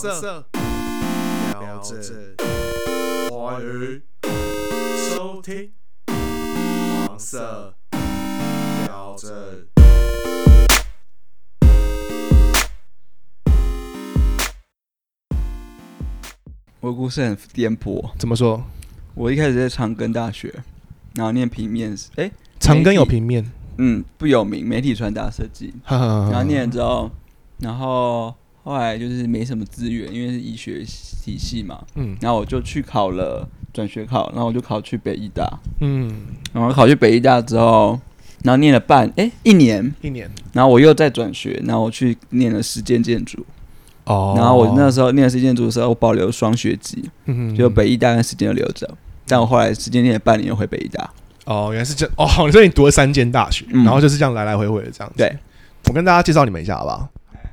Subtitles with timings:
[0.00, 0.46] 色
[1.60, 2.34] 标志，
[3.30, 4.00] 欢迎
[5.10, 5.72] 收听
[7.06, 7.74] 黄色
[8.86, 9.68] 标志。
[16.80, 18.10] 我的故事很颠簸。
[18.18, 18.64] 怎么说？
[19.14, 20.50] 我一开始在长庚大学，
[21.14, 23.44] 然后念平面，哎、长庚有平面，
[23.76, 25.74] 嗯，不有名，媒体传达设计。
[25.86, 27.10] 然后念了之后，
[27.58, 30.84] 然后后来就是没什么资源，因为是医学
[31.24, 32.16] 体系嘛，嗯。
[32.20, 35.48] 然后我就去考了转学考，然后我就考去北医大，
[35.80, 36.12] 嗯，
[36.52, 37.98] 然后考去北医大之后，
[38.44, 40.30] 然后念了半哎、一年，一年。
[40.52, 43.44] 然后我又再转学，然后我去念了实践建筑，
[44.04, 44.34] 哦。
[44.36, 47.56] 然后我那时候念实践建筑的时候，我保留双学籍，嗯。
[47.56, 48.88] 就北医大跟实践都留着，
[49.26, 51.10] 但我后来实践念了半年又回北医大，
[51.46, 53.84] 哦，原来是这 哦，所以你读了三间大学，嗯。
[53.84, 55.16] 然后就是这样来来回回的这样子。
[55.16, 55.34] 对，
[55.88, 57.08] 我跟大家介绍你们一下好不好？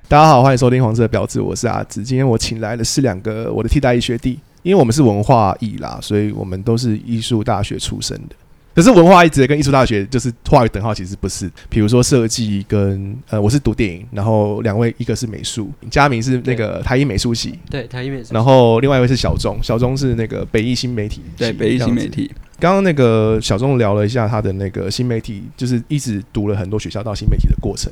[0.10, 2.02] 大家好，欢迎收听黄色的标志，我是阿紫。
[2.02, 8.36] 今天我请来的是两个我的替代役学弟，因为我们是文化艺啦，所以我们都是艺术大学出身的。
[8.74, 11.52] 可是文化艺直接跟艺术大学就是画一等号，其实不是。
[11.68, 18.34] 比如说设计跟呃，我是读电影，然后两位一个是美术，佳明是那个台艺美术系，对，台艺美术。
[18.34, 22.08] 然后另外一位是小钟，小钟是那个北艺新媒体，对，北艺新媒。
[22.08, 27.92] 体，刚刚那个小钟聊了一下他的那个新媒体，就是一直读了很多学校到新媒体的过程。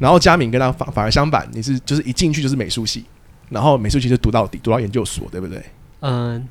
[0.00, 3.04] 然后佳敏跟他反反而相反，你是就是一进去就是美术系，
[3.50, 5.60] 然后美术系就读到底，读到研究所，对不对？
[6.00, 6.46] 嗯，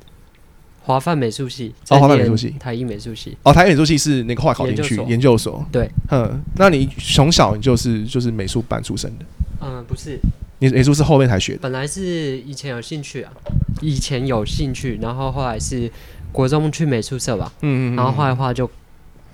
[0.82, 1.74] 华范美术系。
[1.88, 3.36] 哦华范美术系台艺美术系。
[3.42, 9.24] 哦，台艺美术系是那个后来考进去研究所研究所，对，嗯，那你从小你就是就是美术班出身的，
[9.62, 10.18] 嗯，不是，
[10.58, 13.32] 你美术是后面才学的，本来是以前有兴趣啊，
[13.80, 15.90] 以前有兴趣，然后后来是
[16.34, 18.68] 国中去美术社吧，嗯嗯然后后来的话就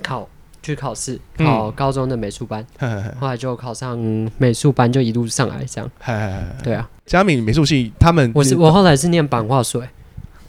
[0.02, 0.28] 考
[0.62, 1.46] 去考试，嗯。
[1.46, 3.98] 考高中的美术班， 来，后来就考上
[4.36, 5.90] 美术班，就一路上来这样。
[6.62, 9.90] 对啊，佳敏美术系他们我是我后来是念版画所，欸。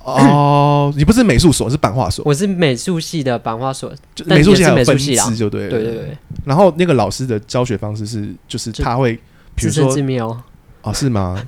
[0.03, 3.93] 哦， 你不是美术所，是版画所，我是美术系的版画所。
[4.26, 5.26] 美术系还有分美术系啦。
[5.30, 9.14] 支就对了，对对对，然后那个老师的教学方式是，就是他会，
[9.55, 10.42] 比自生如说自灭哦。
[10.81, 11.42] 哦，是吗？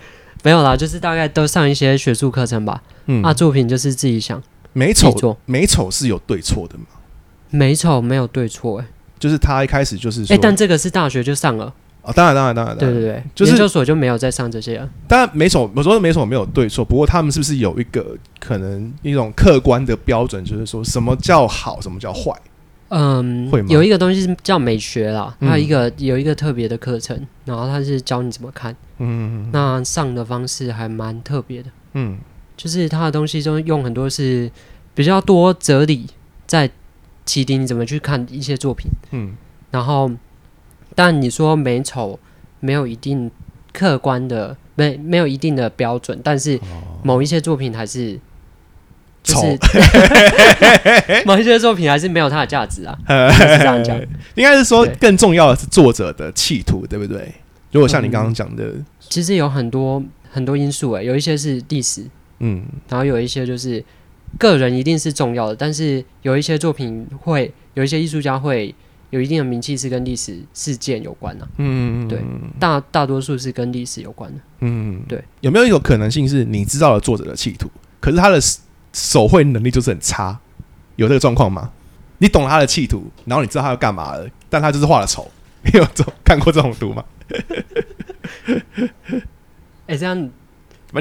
[0.43, 2.83] 没有啦，就是大概都上一些学术课程吧。
[3.07, 4.41] 嗯，啊，作品就是自己想，
[4.73, 6.85] 美丑美丑是有对错的吗？
[7.49, 8.85] 美丑没有对错哎、
[9.19, 14.89] 就是他一开始就是哎、说，但这个是大学就上了，哦，当然，当然，当然，对对对，就是研究所就没有再上这些了。
[15.07, 22.31] 当然美丑，我说的美丑没有对错，不过他们是不是有一个可能一种客观的标准，就是说什么叫好，什么叫坏？
[22.89, 29.49] 嗯会吗，有一个东西是叫美学啦，有一个有一个特别的课程，然后他是教你怎么看，嗯。
[29.51, 32.17] 那上的方式还蛮特别的，嗯
[32.55, 34.49] 就是他的东西中用很多是
[34.93, 36.07] 比较多哲理
[36.45, 36.69] 在
[37.25, 39.35] 启迪你怎么去看一些作品，嗯。
[39.71, 40.11] 然后
[40.95, 42.19] 但你说美丑
[42.59, 43.31] 没有一定
[43.71, 46.59] 客观的没没有一定的标准，但是
[47.01, 48.19] 某一些作品还是。
[49.23, 49.41] 就丑。
[49.41, 49.57] 是
[51.25, 53.97] 某一些作品还是没有它的价值啊， 嗯，是这样讲。
[54.35, 57.33] 应该是说更重要的是作者的企图，对不对？
[57.71, 62.05] 如果像你刚刚讲的，其实有很多很多因素诶，有一些是历史，
[62.45, 63.83] 嗯然后有一些就是
[64.37, 68.73] 个人一定是重要的，但是有一些作品会有一些艺术家会
[69.11, 72.19] 有一定的名气是跟历史事件有关的、嗯，对
[72.59, 74.39] 大大多数是跟历史有关的。
[74.59, 78.59] 嗯，对，有没有一种可能性是你知道了作者的企图，可是他的手
[78.91, 80.37] 手绘能力就是很差，
[80.97, 81.71] 有这个状况吗？
[82.19, 85.29] 你懂了他的企图，然后你知道他要干嘛了，但他就是画的丑。
[85.65, 87.03] 你 有这种看过这种图吗？
[89.87, 90.29] 哎，这样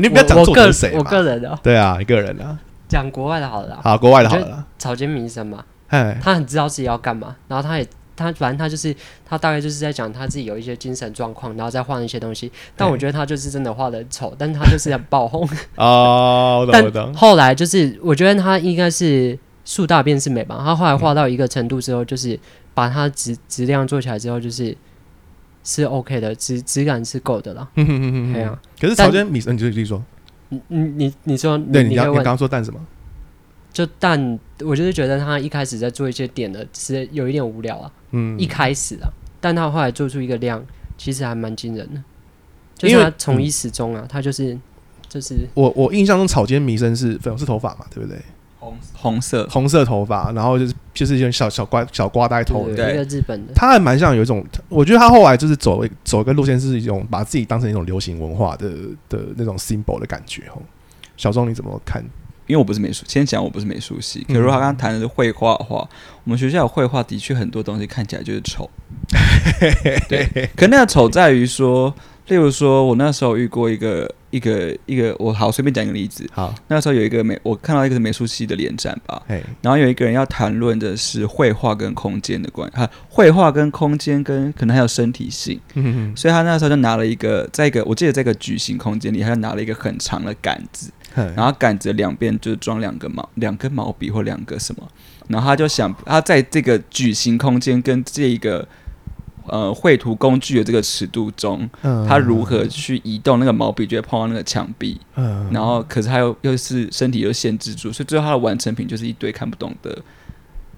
[0.00, 1.28] 你不要讲我我个作者是谁我个嘛？
[1.28, 2.58] 人的对啊，一个人啊，
[2.88, 3.68] 讲国外的好了。
[3.68, 8.94] 啦，好，国外的好了，草间弥生嘛，哎，他很知道自己要干嘛，然后他也他反正他就是
[9.24, 12.50] 他大概就是在讲他自己有一些精神状况，然后再画一些东西。
[12.76, 15.48] 但我觉得他就是真的画的丑，但是他就是很爆红。
[15.76, 22.38] 哦，我懂我但懂，后来就是我觉得他应该是树大便是美吧，他后来画到一个程度之后，就是
[22.74, 24.76] 把它质质量做起来之后，就是
[25.64, 27.68] 是 OK 的，质质感是够的啦。
[27.76, 30.02] 哼哼哼哼对啊，可是草间弥生，你就继续说，
[30.48, 32.80] 你你你你说对，你你会问刚你刚刚说蛋什么？
[33.72, 37.90] 就但我就是觉得他一开始在做一些点的，是有一点无聊啊。
[38.10, 39.08] 嗯一开始啊，
[39.40, 40.62] 但他后来做出一个量，
[40.98, 42.02] 其实还蛮惊人的。
[42.76, 44.58] 就因为是他从一始终啊，他就是
[45.08, 48.20] 就是我我印象中草间弥生是粉红色头发嘛，对不对？
[48.62, 58.70] 红红色，红色头发，然后就是就是一种小小瓜小瓜呆头的，一个日本的，他还蛮像有一种，我觉得他后来就是走走一个路线，是一种把自己当成一种流行文化的
[59.08, 60.62] 的那种 symbol 的感觉哦。
[61.16, 62.04] 小钟你怎么看？
[62.46, 64.20] 因为我不是美术，先讲我不是美术系。
[64.28, 65.88] 可嗯如果他刚刚谈的是绘画的话，
[66.24, 68.68] 我们学校有绘画的确很多东西看起来就是丑。
[70.08, 71.92] 对，可那个丑在于说，
[72.28, 76.28] 例如说我那时候遇过一个一个一个，我好随便讲一个例子。
[76.32, 86.12] 好，那时候有一个美，我看到一个美术系的联展吧，嘿，然后有一个人要谈论的是绘画跟空间的关，哈，绘画跟空间跟可能还有身体性，嗯。
[86.16, 94.88] 所以他那时候就拿了一个，在一个我记得在一个矩形空间里，他就拿了一个很长的杆子，然后杆子两边就装两个毛两根毛笔或两个什么，
[95.28, 98.66] 然后他就想他在这个矩形空间跟这一个
[99.46, 102.06] 呃绘图工具的这个尺度中，嗯。
[102.06, 109.98] 他如何去移动那个毛笔就会碰到那个墙壁，嗯，然后可是他又又是身体又限制住，所以最后他的完成品就是一堆看不懂的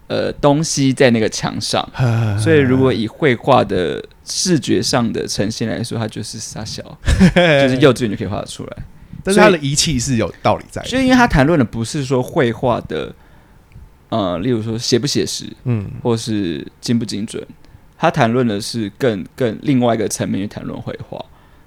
[0.06, 1.86] 呃东西在那个墙上。
[1.98, 2.38] 嗯。
[2.38, 6.82] 所以如果以绘画的视觉上的呈现来说，它就是傻小，
[7.34, 8.76] 就是幼稚园就可以画得出来。
[9.26, 13.10] 但是他的仪器是有道理在的，就因为他谈论的不是说绘画的，
[14.10, 15.90] 呃，例如说写不写实，嗯。
[16.02, 17.42] 或是精不精准，
[18.04, 21.24] 他谈论的是更更另外一个层面去谈论绘画。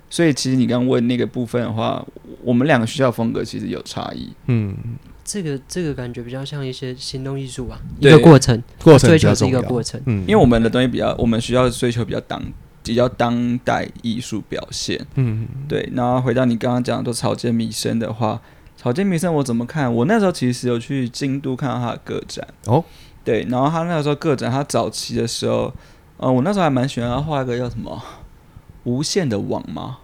[0.10, 2.06] 所以其实你刚刚问那个部分的话，
[2.42, 4.32] 我们两个学校风格其实有差异。
[4.46, 4.74] 嗯，
[5.26, 10.02] 这个这个感觉比较像一些行动艺术吧，一个过程，过程比较追求是一个重要过程。
[10.06, 12.42] 嗯，因为我们的东西比较，我们学校追求比较当
[12.84, 15.06] 比较当代艺术表现。
[15.16, 18.42] 嗯对，然后回到你刚刚讲的草间弥生的话，
[18.78, 19.94] 草间弥生我怎么看？
[19.94, 22.82] 我那时候其实有去京都看到他的个展哦，
[23.26, 25.74] 对，然后他那个时候个展，他早期的时候，
[26.18, 28.04] 呃，我那时候还蛮喜欢他画一个叫什么
[28.84, 30.00] 无限的网吗？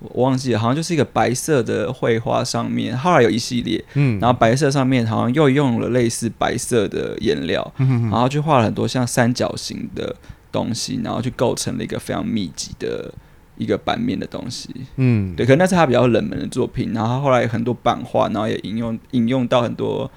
[0.00, 10.14] 我忘记了，好像就是一个白色的绘画上面，后来有一系列，嗯，然后白色上面好像又用了类似白色的颜料，嗯然后去画了很多像三角形的
[10.52, 13.12] 东西，然后去构成了一个非常密集的
[13.56, 14.70] 一个版面的东西。
[14.94, 20.08] 嗯，对，可能那是他比较冷门的作品，然后他后来有很多版画，然后也引用引用到很多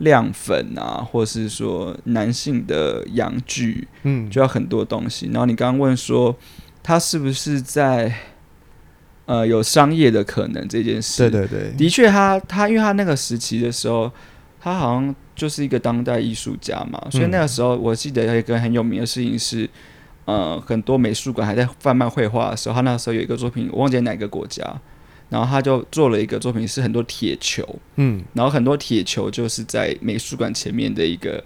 [0.00, 5.30] 亮粉啊，或是说男性的阳具，嗯，就要很多东西。
[5.32, 6.36] 然后你刚刚问说
[6.82, 8.12] 他是不是在
[9.26, 11.30] 呃有商业的可能这件事？
[11.30, 14.10] 对对对，的确他，他因为他那个时期的时候，
[14.60, 19.68] 他好像就是一个当代艺术家嘛，所以那个时候我记得有一个很有名的事情是，
[20.24, 24.64] 呃，很多美术馆还在贩卖绘画的时候，他那时候有一个作品，我忘记哪个国家，
[25.30, 27.64] 然后他就做了一个作品是很多铁球，
[27.96, 31.42] 嗯，然后很多铁球就是在美术馆前面的一个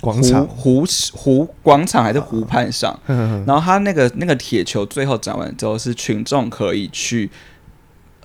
[0.00, 3.42] 广场，湖湖湖广场还是湖畔上， 嗯。
[3.46, 7.30] 然后他那个那个铁球最后展完之后，是群众可以去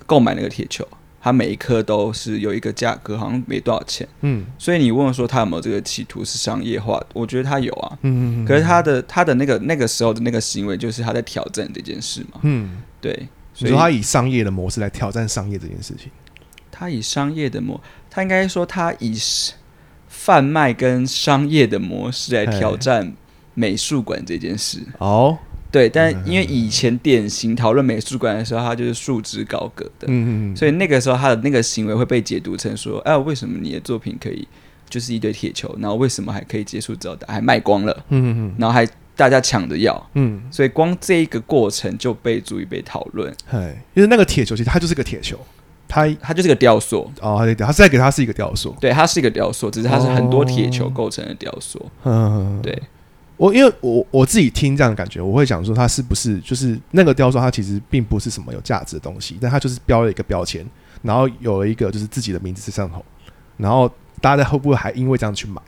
[0.04, 0.86] 购买那个铁球，
[1.22, 4.06] 它每一颗都是有一个价格，好像没多少钱。
[4.20, 4.44] 嗯。
[4.58, 7.98] 所以你问说他有没有这个企图是商业化，我觉得他有啊。
[8.02, 12.40] 嗯，可是他的他的那个那个时候的那个行为，就是他在挑战这件事嘛。
[12.42, 13.28] 嗯，对，你
[13.62, 16.10] 所以说他以商业的模式来挑战商业这件事情，
[16.70, 17.80] 他以商业的模，
[18.10, 19.16] 他应该说他以
[20.08, 23.12] 贩卖跟商业的模式来挑战
[23.54, 24.78] 美术馆这件事。
[24.98, 25.38] 哦，
[25.70, 34.46] 对，但因为以前典型讨论美术馆的时候，他就是束之高阁的，嗯嗯，所以那个时候他的那个行为会被解读成说，哎、为什么你的作品可以
[34.88, 38.54] 就是一堆铁球，然后为什么还可以结束之后还卖光了，嗯嗯。
[38.58, 43.32] 然后还大家抢着要，嗯，所以光这一个过程就被足以被讨论。
[43.50, 45.38] 哎，因为那个铁球其实它就是个铁球，
[45.86, 51.84] 它它就是个雕塑，哦，它它在给它是一个雕塑，对，它是一个雕塑，只是它是很多铁球哦构成的雕塑。
[52.04, 52.82] 嗯，对，
[53.36, 60.66] 我因为我我自己听这样的感觉，我会想说它是不是就是那个雕塑，它其实并不是什么有价值的东西，但它就是标了一个标签，
[61.02, 63.04] 然后有了一个就是自己的名字在上头，
[63.58, 65.60] 然后大家会不会还因为这样去买，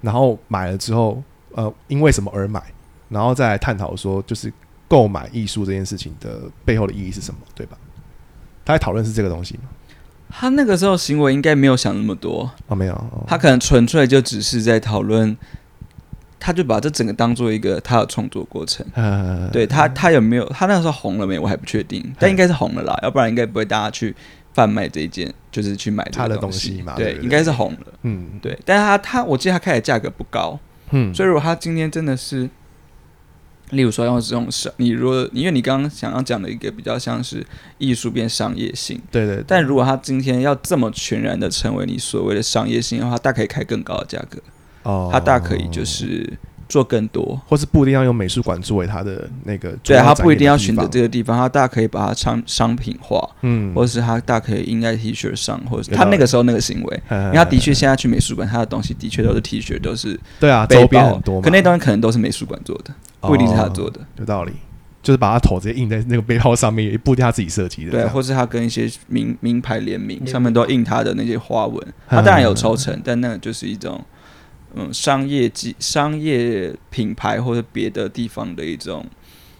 [0.00, 1.22] 然后买了之后，
[1.54, 2.62] 呃，因为什么而买，
[3.08, 4.52] 然后再来探讨说就是
[4.88, 7.76] 购买艺术这件事情的背后的意义是什么，对吧？
[8.64, 9.62] 他在讨论是这个东西吗？
[10.34, 15.36] 他那个时候行为应该没有想那么多，哦，没有，哦他可能纯粹就只是在讨论，
[16.40, 18.86] 他就把这整个当做一个他的创作过程。
[18.94, 21.38] 呃，对他，他有没有他那个时候红了没？
[21.38, 24.16] 我还不确定，但应该是红了啦，要不然应该不会大家去
[24.54, 27.92] 贩卖这一件，就是去买他的东东西嘛对应该是红了。
[28.02, 30.58] 嗯对，但是他他我记得他开的价格不高，
[30.92, 32.48] 嗯，所以如果他今天真的是，
[33.70, 37.44] 例如说要这种商，你如果因为你刚刚想要讲的一个比较像是
[37.78, 39.44] 艺术变商业性，对对，对。
[39.46, 44.38] 但如果他今天要这么全然的成为你所谓的商业性的话，他大可以开更高的价格，
[44.82, 46.38] 哦，他大可以就是
[46.72, 47.38] 做更多。
[47.46, 64.00] 或是不一定要用美术馆作为他的那个主对他不一定要选择这个地方，他大可以把它商商品化，嗯，或者是他大可以印在 T 恤上，或者他那个时候那个行为，因因为他的确现在去美术馆，他的东西的确都是 T 恤，都是对啊，周边很多，可那东西可能都是美术馆做的，不一定是他做的。
[64.00, 64.52] 哦有道理，
[65.02, 71.84] 就是把他头直接印在那个背包上面，也不一定他自己设计的，对，或是他跟一些名名牌联名，联名上面都印他的那些花纹。
[72.08, 74.00] 他当然有抽成，但那个就是一种
[74.74, 79.04] 嗯商业机商业品牌或者别的地方的一种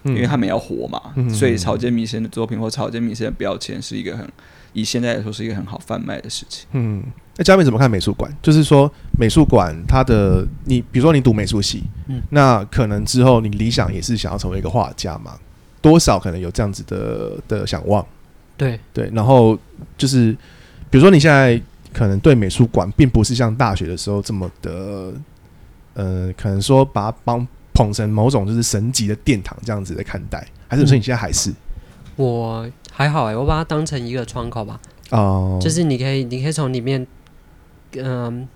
[0.03, 4.27] 嗯因为他们要活嘛，嗯所以草间弥生的作品或草间弥生的标签是一个很
[4.73, 6.65] 以现在来说是一个很好贩卖的事情。
[6.71, 7.03] 嗯，
[7.37, 8.31] 那嘉明怎么看美术馆？
[8.41, 15.37] 就是说美术馆它的你，比如说你读美术系，嗯那可能之后你理想也是想要成为一个画家嘛，
[15.79, 18.03] 多少可能有这样子的的想望。
[18.57, 19.57] 对，对，然后
[19.95, 20.31] 就是
[20.89, 21.61] 比如说你现在
[21.93, 25.13] 可能对美术馆并不是像大学的时候这么的，
[25.93, 31.53] 呃，可能说把它帮捧成某种就是神级的殿堂这样子的看待，还是说你现在还是？
[32.15, 34.79] 我还好哎，我把它当成一个窗口吧，
[35.11, 37.07] 哦、就是你可以，你可以从里面，
[37.97, 38.47] 嗯、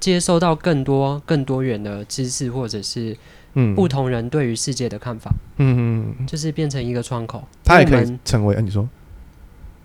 [0.00, 3.16] 接收到更多、更多元的知识，或者是
[3.54, 3.74] 嗯。
[3.74, 7.46] 不同人对于世界的看法，嗯嗯，嗯就是变成一个窗口。
[7.62, 8.88] 它也可以成为，啊、你说。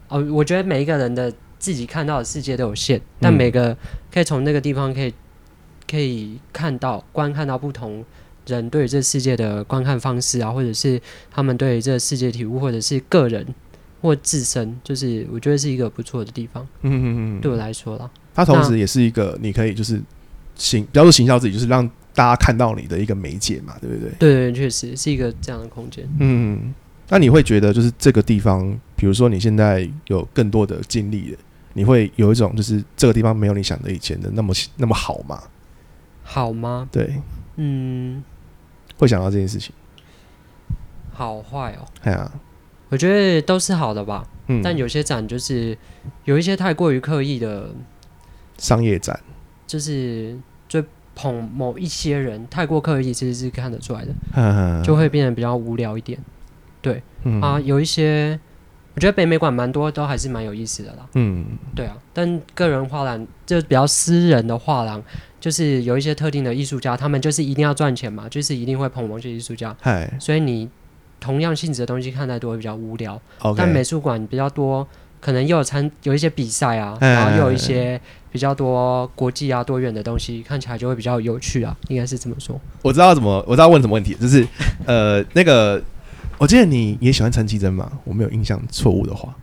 [0.07, 3.75] 哦，我觉得每一个人的自己看到的世界都有限，但嗯每个
[4.11, 5.13] 可以从那个地方可以
[5.89, 8.03] 可以看到、观看到不同
[8.47, 10.99] 人对于这世界的观看方式啊，或者是
[11.29, 13.45] 他们对这世界体悟，或者是个人
[14.01, 18.09] 或自身，就是我觉得是一个不错的地方，嗯嗯嗯，对我来说啦。
[18.33, 20.01] 它同时也是一个你可以就是
[20.55, 24.09] 行，不要说行销自己，就是让大家看到你的一个媒介嘛，对不对？
[24.17, 26.07] 对对，确实是一个这样的空间。
[26.19, 26.73] 嗯，
[27.09, 31.37] 那你会觉得就是这个地方，比如说你现在有更多的经历了，
[31.79, 35.41] 你会有一种就是这个地方没有你想的以前的那么那么好吗？
[36.25, 36.89] 好吗？
[36.91, 37.15] 对，
[37.55, 38.21] 嗯，
[38.98, 39.74] 会想到这件事情。
[41.13, 42.29] 好坏哦，哎呀，
[42.89, 44.27] 我觉得都是好的吧。
[44.48, 45.77] 嗯，但有些展就是
[46.25, 47.69] 有一些太过于刻意的，
[48.57, 49.17] 商业展，
[49.65, 50.83] 就是追
[51.15, 56.19] 捧某一些人，太过刻意，其实是看得出来的，嗯就会变得比较无聊一点
[57.24, 57.57] 嗯啊。
[57.62, 58.38] 有一些，
[58.99, 61.07] 我觉得北美馆蛮多都还是蛮有意思的啦。
[61.13, 65.01] 嗯对啊，但个人画廊就比较私人的画廊，
[65.39, 70.67] 就是有一些特定的艺术家，他们就是一定要赚钱嘛，就是一定会捧某些艺术家，嗨所以你
[71.17, 73.17] 同样性质的东西看太多会比较无聊。
[73.55, 74.85] 但美术馆比较多，
[75.21, 77.97] 可能又有参有一些比赛啊，哎然后又有一些
[78.33, 82.59] 比较多国际啊多元的东西，看起来就会比较有趣啊，应该是这么说。
[82.81, 84.45] 我知道怎么，我知道问什么问题，就是
[84.85, 85.81] 呃，那个，
[86.39, 87.91] 我记得你也喜欢陈绮贞嘛？
[88.03, 89.36] 我没有印象错误的话，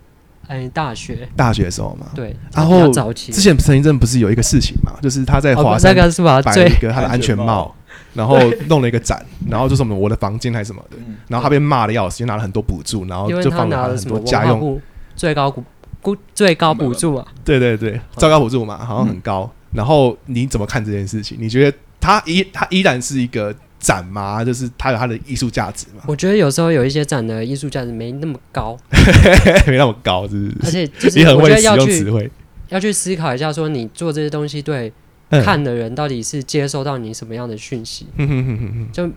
[0.49, 2.07] 哎，大学大学的时候嘛。
[2.15, 6.43] 对，然后早期之前陈绮贞不是有一个事情嘛，就是她在哦华山那个是吧？
[6.43, 7.73] 摆了一个她的安全帽，
[8.15, 8.39] 然后
[8.69, 10.97] 弄了一个展，然后就什么我的房间还是什么的，
[11.29, 14.81] 然后她被骂的要死，就拿了很多补助，然后因为他就放了很拿了什么文多家用，
[15.15, 15.63] 最高补
[16.01, 19.51] 补最高补助啊，对对对，最高补助嘛，好像很高。
[19.73, 21.37] 然后你怎么看这件事情？
[21.39, 23.55] 你觉得她依她依然是一个
[23.87, 24.45] 展嘛？
[24.45, 26.03] 就是它有它的艺术价值嘛？
[26.09, 28.77] 我觉得有时候有一些展的艺术价值没那么高，
[29.69, 30.71] 没那么高，是不而？
[30.71, 32.31] 且就是你很会使用得要去词汇，
[32.71, 34.93] 要去思考一下，说你做这些东西对
[35.29, 38.09] 嗯看的人到底是接收到你什么样的讯息。
[38.17, 39.13] 哼哼哼哼哼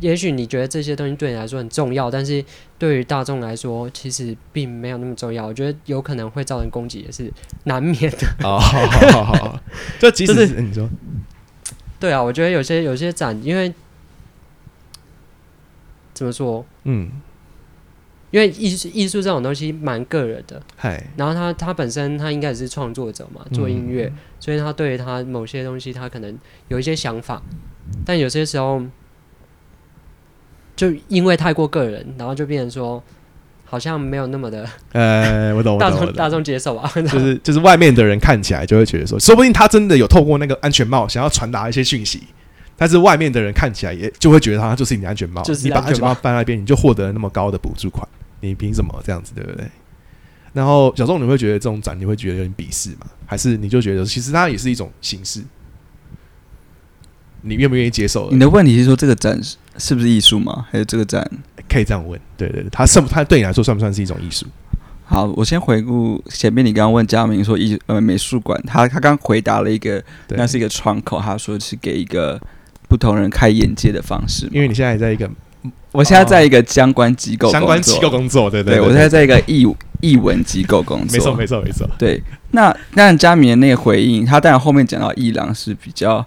[0.00, 2.44] 也许你觉得这些东西对你来说很重要，但是
[2.78, 5.46] 对于大众来说，其实并没有那么重要。
[5.46, 7.32] 我觉得有可能会造成攻击，也是
[7.64, 8.26] 难免的。
[8.42, 9.60] 哦，好好好好好，
[10.00, 10.88] 就即使就是你说，
[12.00, 13.72] 对啊，我觉得有些有些展，因为
[16.14, 16.64] 怎么说？
[16.84, 17.10] 嗯，
[18.30, 27.42] 因为艺术艺术这种东西蛮个人的，嗨，然后他他本身他应该也是创作者嘛，做音乐，所以他对于他某些东西他可能有一些想法，
[28.06, 28.82] 但有些时候
[30.74, 33.02] 就因为太过个人，然后就变成说
[33.64, 36.28] 好像没有那么的呃，我懂，我 大众大。
[36.28, 36.90] 众接受吧。
[36.94, 42.24] 就是就是外面的人看起来就会觉得说，说不定他真的有透过那个安全帽想要传达一些讯息，
[42.76, 48.06] 但是外面的人看起来也就会觉得它就是你的安全帽，就是你把安全帽放在那边，你就获得了那么高的补助款，
[48.40, 49.66] 你凭什么这样子，对不对？
[50.52, 53.06] 然后小众，你会觉得这种展你会觉得有点鄙视吗？
[53.26, 55.42] 还是你就觉得其实它也是一种形式？
[57.42, 58.30] 你愿不愿意接受？
[58.30, 60.66] 你的问题是说这个展是是不是艺术吗？
[60.70, 61.28] 还是这个展？
[61.68, 64.46] 可以这样问，对对对，它算不它对你来说算不算是一种艺术？
[65.04, 72.40] 好，我先回顾前面你刚刚问嘉明说艺呃美术馆，他他刚回答了一个，对，那是一个窗口，他说是给一个
[72.94, 74.48] 不同人开眼界的方式。
[74.52, 75.28] 因为你现在在一个
[75.90, 79.66] 我现在在一个相关机构相关机构工作，对对我现在在一个译
[80.00, 82.22] 译文机构工作，没错没错没错，对，
[82.52, 86.24] 那那佳明的那个回应，他当然后面讲到伊朗是比较，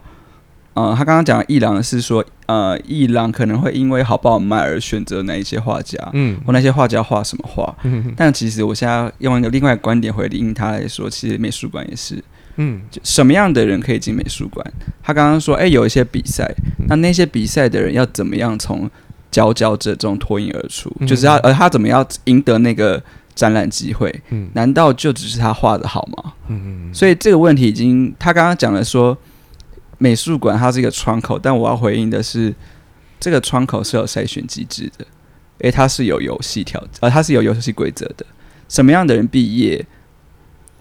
[0.74, 6.38] 呃，他刚刚讲伊朗是说，呃，伊朗可能会因为好不好卖而选择哪一些画家，嗯。
[6.45, 7.74] 或那些画家画什么画。
[7.83, 12.24] 嗯但其实我现在用一个另外一个观点回应他来说，其实美术馆也是，
[12.57, 14.65] 嗯就什么样的人可以进美术馆？
[15.01, 16.53] 他刚刚说，哎、有一些比赛，
[16.87, 18.89] 那那些比赛的人要怎么样从
[19.31, 20.91] 佼佼者中脱颖而出？
[20.99, 23.01] 嗯就是他，而，他怎么样赢得那个
[23.33, 24.13] 展览机会？
[24.29, 26.33] 嗯难道就只是他画的好吗？
[26.49, 29.17] 嗯嗯所以这个问题已经，他刚刚讲了说，
[29.97, 32.53] 美术馆它是一个窗口，但我要回应的是，
[33.19, 35.05] 这个窗口是有筛选机制的。
[35.59, 38.23] 诶，它是有游戏条，呃，它是有游戏规则的。
[38.69, 39.83] 什么样的人毕业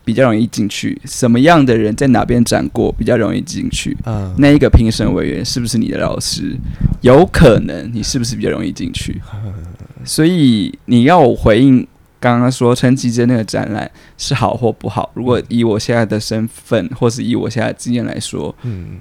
[0.07, 0.97] 比较容易进去？
[1.05, 3.97] 什么样的人在哪边展过比较容易进去？
[4.05, 6.57] 嗯，那一个评审委员是不是你的老师？
[7.01, 9.21] 有可能你是不是比较容易进去？
[10.05, 11.85] 所以你要我回应
[12.21, 15.11] 刚刚说陈绮贞那个展览是好或不好？
[15.15, 18.99] 如果以我现在的身份，或是以我现在的经验来说，嗯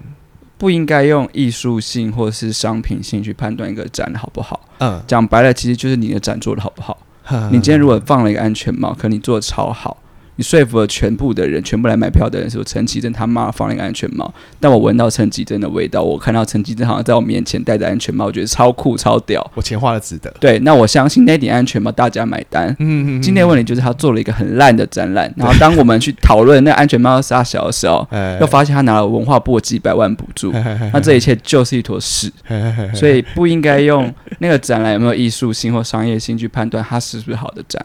[0.57, 4.67] 不应该用艺术性或是商品性去判断一个展好不好。
[4.79, 6.97] 嗯，讲白了，其实就是你的展做的好不好。
[7.51, 9.97] 你今天如果放了一个安全帽，可你做的超好，
[10.37, 19.45] 你说服了全部的人，全部来买票的人说陈绮贞他妈放了一个安全帽，但我闻到陈绮贞的味道，我看到陈绮贞好像在我面前戴着安全帽，我觉得超酷超屌。
[19.55, 20.33] 我钱花了值得。
[20.39, 22.67] 对，那我相信那顶安全帽大家买单。
[22.79, 30.51] 嗯嗯今天的问题就是他做了一个很烂的展览，然后当我们去讨论那安全帽是大小的时候， 哎又发现他拿了文化部的几百万补助，
[30.91, 32.31] 那这一切就是一坨屎。
[32.93, 37.83] 所以不应该用那个展览有没有艺术性或商业性去判断它是不是好的展，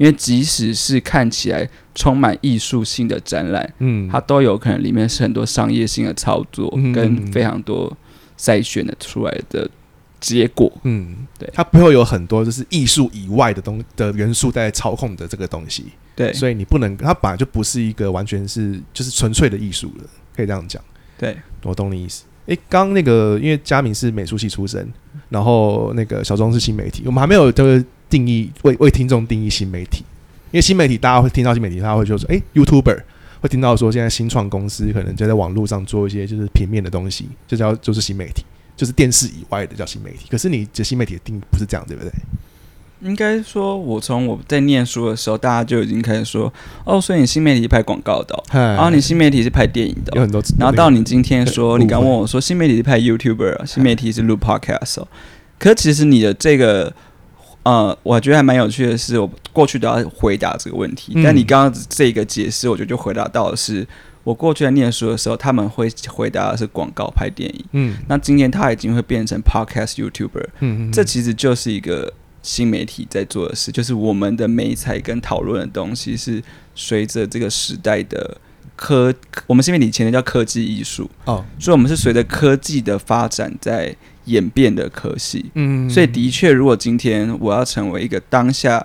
[0.00, 4.08] 因为即使是看起来充满艺术性的展览，嗯。
[4.10, 7.94] 它都有可能里面是很多商业性的操作嗯跟非常多
[8.38, 9.68] 筛选的出来的
[10.18, 10.72] 结果。
[10.84, 11.46] 嗯，对。
[11.52, 15.84] 它背后有很多就是艺术以外的东的元素在操控的这个东西，
[16.16, 16.32] 对。
[16.32, 20.04] 所以你不能，它本来就不是一个完全是就是纯粹的艺术了，
[20.34, 20.82] 可以这样讲。
[21.18, 22.24] 对，我懂你意思。
[22.46, 24.90] 诶，刚刚那个因为佳明是美术系出身，
[25.28, 30.04] 然后那个小庄是新媒体，我们还没有这个定义为为听众定义新媒体，
[30.50, 33.04] 因为新媒体大家会听到新媒体，他会就说，诶 y o u t u b e r
[33.40, 38.44] 会听到说现在新创公司可能就在网络上做一些就是平面的东西，就叫就是新媒体，
[38.76, 40.26] 就是电视以外的叫新媒体。
[40.28, 42.12] 可是你这新媒体的定义不是这样，对不对？
[43.02, 46.52] 应该说，我从我在念书的时候，大家就已经开始说，
[46.84, 55.08] 哦，所以你新媒体是拍广告的哦、然然后你新媒体是拍电影的哦、有很多，然后到你今天说，你刚问我说新媒体是拍 YouTuber，啊新媒体是录 Podcast 哦。
[55.58, 56.92] 可其实你的这个，
[57.62, 61.22] 呃，我觉得还蛮有趣的是，我过去都要回答这个问题，嗯。
[61.22, 63.86] 但你刚刚这个解释，我觉得就回答到的是，
[64.24, 67.96] 我过去在念书的时候，他们会回答的是广告拍电影，嗯。
[68.08, 76.42] 那今天他已经会变成 Podcast YouTuber，嗯嗯，这其实就是一个新媒体在做的事，就是我们的美材跟讨论的东西是
[76.74, 78.38] 随着这个时代的
[78.74, 79.12] 科，
[79.46, 83.94] 我们新媒体以前的叫科技艺术，哦，所以我们是随着科技的发展在
[84.26, 85.46] 演变的科系。
[85.54, 88.84] 嗯所以的确，如果今天我要成为一个当下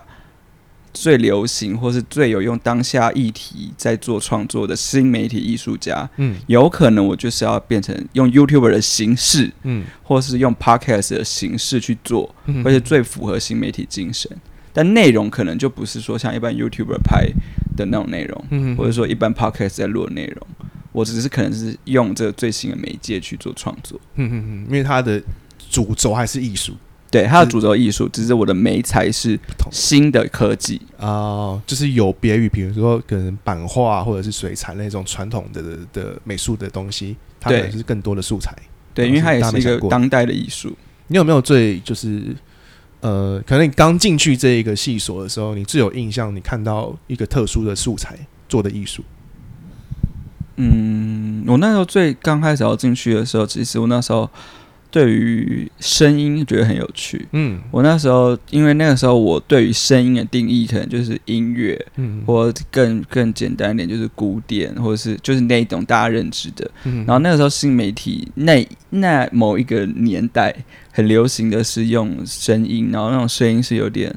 [0.93, 14.31] 最流行或是最有用当下议题在做创作的新媒体艺术家，嗯有可能我就是要变成用 YouTuber 的形式，嗯或是用 Podcast 的形式去做，嗯而且最符合新媒体精神。
[14.71, 17.29] 但内容可能就不是说像一般 YouTuber 拍
[17.77, 20.47] 的那种内容，嗯或者说一般 Podcast 在录的内容。
[20.95, 23.99] 我只是可能是用这个最新的媒介去做创作。
[24.15, 25.21] 嗯嗯嗯，因为它的
[25.69, 26.73] 主轴还是艺术
[27.11, 29.37] 对，它的主轴艺术，只是我的媒材是
[29.71, 30.81] 新的科技。
[30.97, 38.55] 啊、就是有别于比如说可能版画或者是水彩那种传统的的的美术的东西，它可能就是更多的素材。
[38.93, 40.75] 对，哦因为它也是一个当代的艺术。
[41.07, 42.35] 你有没有最就是
[43.01, 48.17] 呃，可能你刚进去这一个系所的时候，你最有印象，你看到一个特殊的素材
[48.49, 49.03] 做的艺术？
[50.57, 54.29] 嗯，我那时候最刚开始要进去的时候，其实我那时候
[54.89, 57.27] 对于声音觉得很有趣。
[57.33, 57.59] 嗯。
[57.71, 62.23] 我那时候因为那个时候我对于声音的定义可能就是音乐，嗯。
[62.25, 66.71] 或更更简单一点就是古典，或者是就是那一种大家认知的。
[66.85, 66.99] 嗯。
[67.05, 70.55] 然后那个时候新媒体那那某一个年代
[70.91, 74.13] 很流行的是用声音，然后那种声音是有点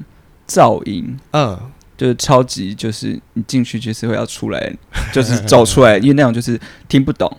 [0.47, 1.59] 噪音，嗯
[1.99, 4.73] 就是超级就是你进去就是会要出来，
[5.11, 6.57] 就是走出来，因为那种就是
[6.87, 7.29] 听不懂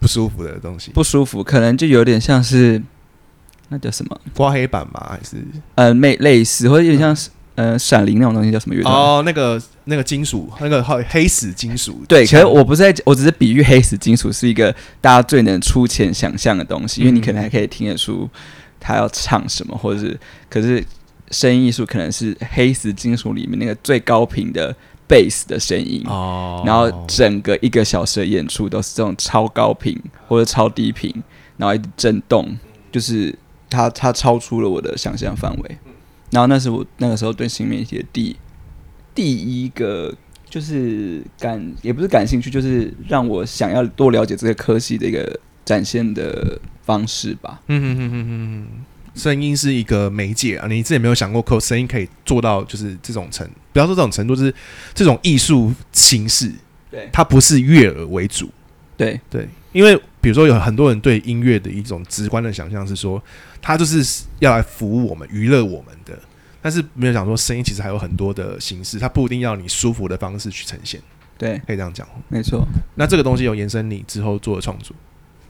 [0.00, 2.82] 不舒服的东西，不舒服，可能就有点像是
[3.68, 5.10] 那叫什么刮黑板吗？
[5.10, 5.36] 还是
[5.76, 8.92] 呃类类似，或者有点像是呃闪灵那种东西叫什么乐团？
[8.92, 12.02] 哦，那个那个金属，那个黑黑死金属。
[12.08, 18.28] 对，其实我不是在，我只是比喻黑死金属是一个大家最能粗浅想象的东西，因为你可能还可以听得出
[18.80, 20.18] 他要唱什么，或者是，
[20.48, 20.82] 可是
[21.30, 24.74] 声音艺术可能是黑石金属里面那个最高频的
[25.08, 31.12] 贝斯的声音，哦，然后整个一个小时的演出都是这种超高频或者超低频，
[31.56, 32.56] 然后一直震动，
[32.92, 33.36] 就是
[33.68, 35.78] 它它超出了我的想象范围。
[36.30, 38.36] 然后那是我那个时候对新媒体的第
[39.12, 40.14] 第一个
[40.48, 47.60] 就是感也不是感兴趣，就是让我想要多了解这个科系的一个展现的方式吧。
[47.66, 48.66] 嗯嗯嗯嗯嗯，
[49.14, 54.54] 声音是一个媒介啊，你自己有没有想过，可声音可以做到就是这种程，不要说这种程度，就是
[54.94, 56.52] 这种艺术形式，
[56.90, 57.08] 对。
[57.12, 58.50] 它不是悦耳为主，
[58.96, 59.20] 对。
[59.28, 63.22] 对，因为比如说有很多人对音乐的一种直观的想象是说，
[63.60, 66.18] 它就是要来服务我们、娱乐我们的，
[66.62, 71.00] 但是没有想说声音其实还有很多的形式，它不一定要你舒服的方式去呈现，
[71.36, 72.06] 对，可以这样讲。
[72.28, 74.94] 没错，那这个东西有延伸你之后做的创作，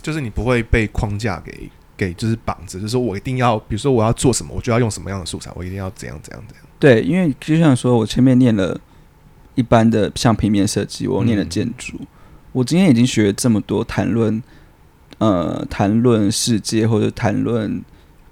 [0.00, 6.64] 就是你不会被框架给给就是绑着，就是说我一定要，比如说我要做什么，我就要用什么样的素材，我一定要怎样怎样怎样。
[6.78, 8.80] 对，因为就像说我前面念了
[9.54, 12.00] 一般的像平面设计，我念了嗯建筑，
[12.52, 14.42] 我今天已经学了这么多谈论
[15.18, 17.82] 呃谈论世界或者谈论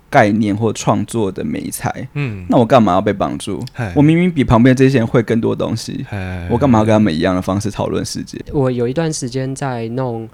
[0.09, 3.63] 概念或创作的美材，嗯，那我干嘛要被绑住？
[3.95, 6.07] 我明明比旁边这些人会更多东西，
[6.49, 8.43] 我干嘛要跟他们一样的方式讨论世界？
[8.51, 10.27] 我有一段时间在弄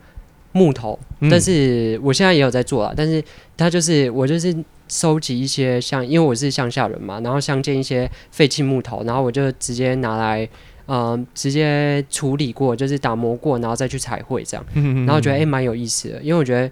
[0.55, 1.29] 木头，嗯。
[1.29, 2.95] 但是我现在也有在做啊。
[2.97, 3.23] 但是
[3.57, 4.57] 它就是我就是
[4.89, 10.49] 收集一些像，因为我是乡下人嘛，然后相见一些废弃木头，然后我就直接拿来，
[10.87, 14.65] 嗯、直接处理过，就是打磨过，然后再去彩绘这样。
[14.75, 16.71] 嗯然后我觉得诶蛮、有意思的，因为我觉得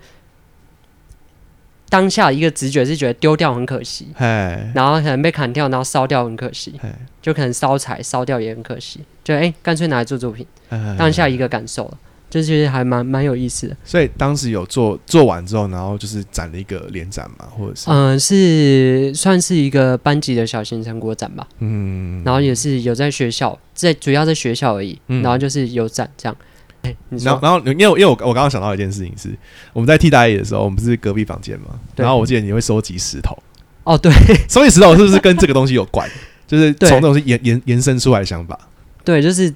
[1.88, 6.90] 当下一个直觉是觉得丢掉很可惜，嗨然后可能被砍掉，然后烧掉很可惜，嗨
[7.21, 11.99] 就可能烧柴烧掉也很可惜，就诶干脆拿来做作品，嗨当下一个感受了，
[12.40, 13.77] 就觉得还蛮蛮有意思的。
[13.85, 17.85] 所以当时有做做完之后，然后就是展了一个联展嘛，或者是？
[17.90, 25.23] 嗯、是算是一个班级的小型成果展吧，嗯，然后也是有在学校，在主要在学校而已，嗯。
[25.23, 26.37] 然后就是有展这样。
[26.83, 29.29] 哎、你然后，然后，因为因为我我刚刚想到一件事情是，
[29.73, 33.37] 我们在替代役的时候，我们不是隔壁房间嘛，然后我记得你会收集石头，
[33.85, 34.11] 哦，对。
[34.49, 36.11] 收集石头是不是跟这个东西有关？
[36.45, 38.59] 就是从这种西延延延伸出来的想法。
[39.05, 39.55] 对，就是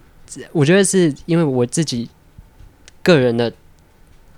[0.52, 2.08] 我觉得是因为我自己
[3.06, 3.52] 个人的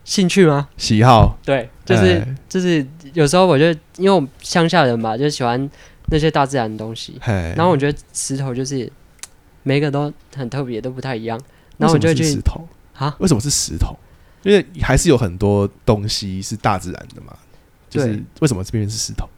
[0.05, 0.69] 兴趣吗？
[0.77, 1.39] 喜好。
[1.43, 2.37] 对，就是、哎。
[2.49, 5.71] 就是有时候我觉得，因为我乡下人嘛，就喜欢
[6.11, 8.91] 那些大自然的东西，嘿，然后我觉得石头就是
[9.63, 11.41] 每一个都很特别，都不太一样，
[11.79, 12.69] 然后我就去为什么是石头？
[12.95, 13.97] 啊，为什么是石头？
[14.43, 17.35] 因为还是有很多东西是大自然的嘛，
[17.89, 18.23] 就是对。
[18.41, 19.29] 为什么这边是石头？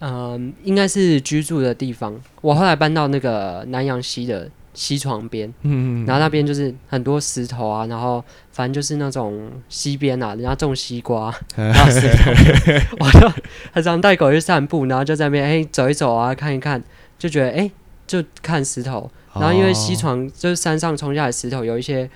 [0.00, 2.20] 嗯，应该是居住的地方。
[2.42, 13.32] 我后来搬到那个南洋溪的溪床边，嗯然后那边就是很多石头啊，然后反正就是那种溪边啊，人家种西瓜， 然后石头， 我就
[13.72, 16.82] 很常带狗去散步，然后就在那边哎、走一走啊，看一看，
[17.18, 17.70] 就觉得哎、
[18.06, 19.10] 就看石头。
[19.34, 22.08] 然后因为溪哦床就是山上冲下来的石头，有一些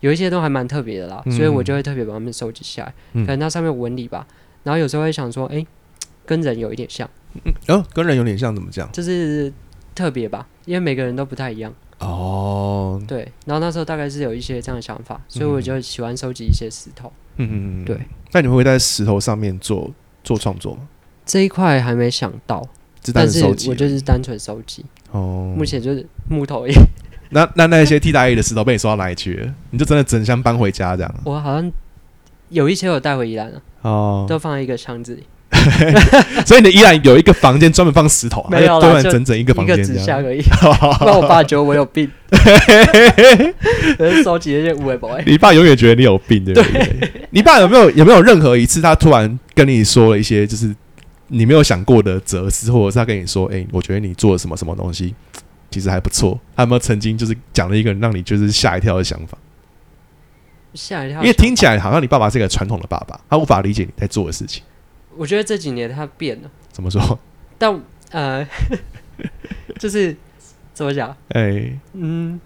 [0.00, 4.26] 有一些都还蛮特别的啦，所以我就会特别把它们收集起来，嗯可能那上面纹理吧。
[4.62, 5.66] 然后有时候会想说，哎、
[6.24, 7.08] 跟人有一点像。
[7.66, 8.90] 哦，跟人有点像，怎么讲？
[8.92, 9.52] 就是
[9.94, 11.74] 特别吧，因为每个人都不太一样。
[12.02, 17.12] 哦，对，然后那时候大概是有一些这样的想法，所以我就喜欢收集一些石头。
[17.36, 17.98] 嗯嗯嗯，对。
[18.32, 19.90] 那你会在石头上面做
[20.22, 20.80] 做创作吗？
[21.24, 22.62] 这一块还没想到，
[23.14, 26.74] 但是我就是单纯收集，哦，目前就是木头而已。
[27.30, 29.54] 那那那些替代役的石头被你收到哪里去了？
[29.70, 31.14] 你就真的整箱搬回家这样？
[31.24, 31.72] 我好像
[32.50, 35.24] 有一些有带回宜兰了，哦，都放在一个箱子里，
[36.46, 39.92] 所以你依然有一个房间专门放石头啊，没有啦它就堆满整整一个一个房间这样。
[39.92, 40.40] 纸箱而已。
[40.98, 42.10] 不然我爸觉得我有病，
[44.24, 45.22] 收集那些无为宝哎。
[45.26, 47.10] 你爸永远觉得你有病，对不对？
[47.30, 50.74] 你爸有没有有没有任何一次他突然跟你说了一些就是
[51.28, 55.14] 你没有想过的哲思，或者是他跟你说，哎、我觉得你做了什么什么东西，
[55.70, 56.40] 其实还不错。
[56.56, 59.38] 他有没有曾经就是讲了一个让你就是吓一跳的想法？
[60.74, 64.62] 吓一跳，因为听起来好像你爸爸是一个传统的爸爸，他无法理解你在做的事情。
[65.16, 67.18] 我觉得这几年他变了，怎么说？
[67.58, 68.46] 但呃，
[69.78, 70.16] 就是
[70.74, 71.14] 怎么讲？
[71.28, 72.40] 哎、嗯，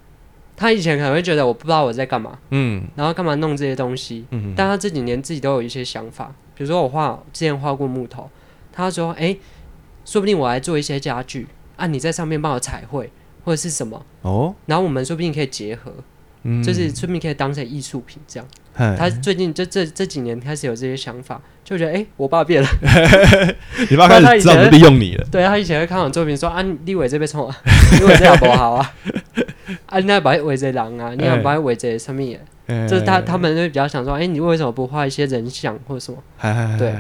[0.56, 2.86] 他以前可能会觉得我不知道我在干嘛，嗯。
[2.94, 8.30] 然后干嘛弄这些东西，嗯但他这几年自己都有一些想法，比如说我画之前画过木头，
[8.72, 9.36] 他说：“哎、
[10.04, 13.10] 说不定我来做一些家具啊，你在上面帮我彩绘
[13.44, 15.92] 或者是什么，哦，然后我们说不定可以结合，
[16.42, 16.62] 嗯。
[16.62, 22.68] 就是说不定可以当成艺术品这样。”嗨他最近这这这几年开始有这些想法，就觉得哎、我爸变了。
[23.90, 25.26] 你爸开始知道怎么利用你了。
[25.32, 27.56] 对他以前会看我作品说啊，立伟这边冲啊，
[27.98, 28.94] 立伟这样不好啊，
[29.86, 36.76] 啊，你那把围着狼啊，你要把围着什么也，哎就是他他们就比较想说，哎、你为什么不画一些人像或者什么？
[36.78, 36.92] 对。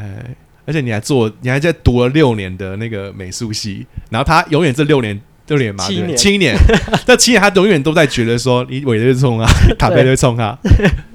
[0.68, 6.16] 而且你还做，你还在读了六年的那个美术系，然后他永远这六年六年嘛，对不对？
[6.16, 6.56] 七年。
[6.56, 6.56] 七年，
[7.06, 10.16] 这七年他永远都在觉得说 你尾对冲啊，塔贝对。
[10.16, 10.58] 冲啊，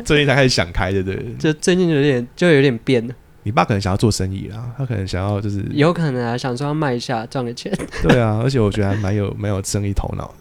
[0.05, 1.33] 最近才开始想开的，对不对？
[1.37, 3.13] 就最近有点就有点变了，
[3.43, 7.71] 你爸可能想要做生意啦，他可能想要就是有可能啊，想说要卖一下赚个钱。
[8.03, 10.33] 对啊，而且我觉得还蛮有 蛮有生意头脑的，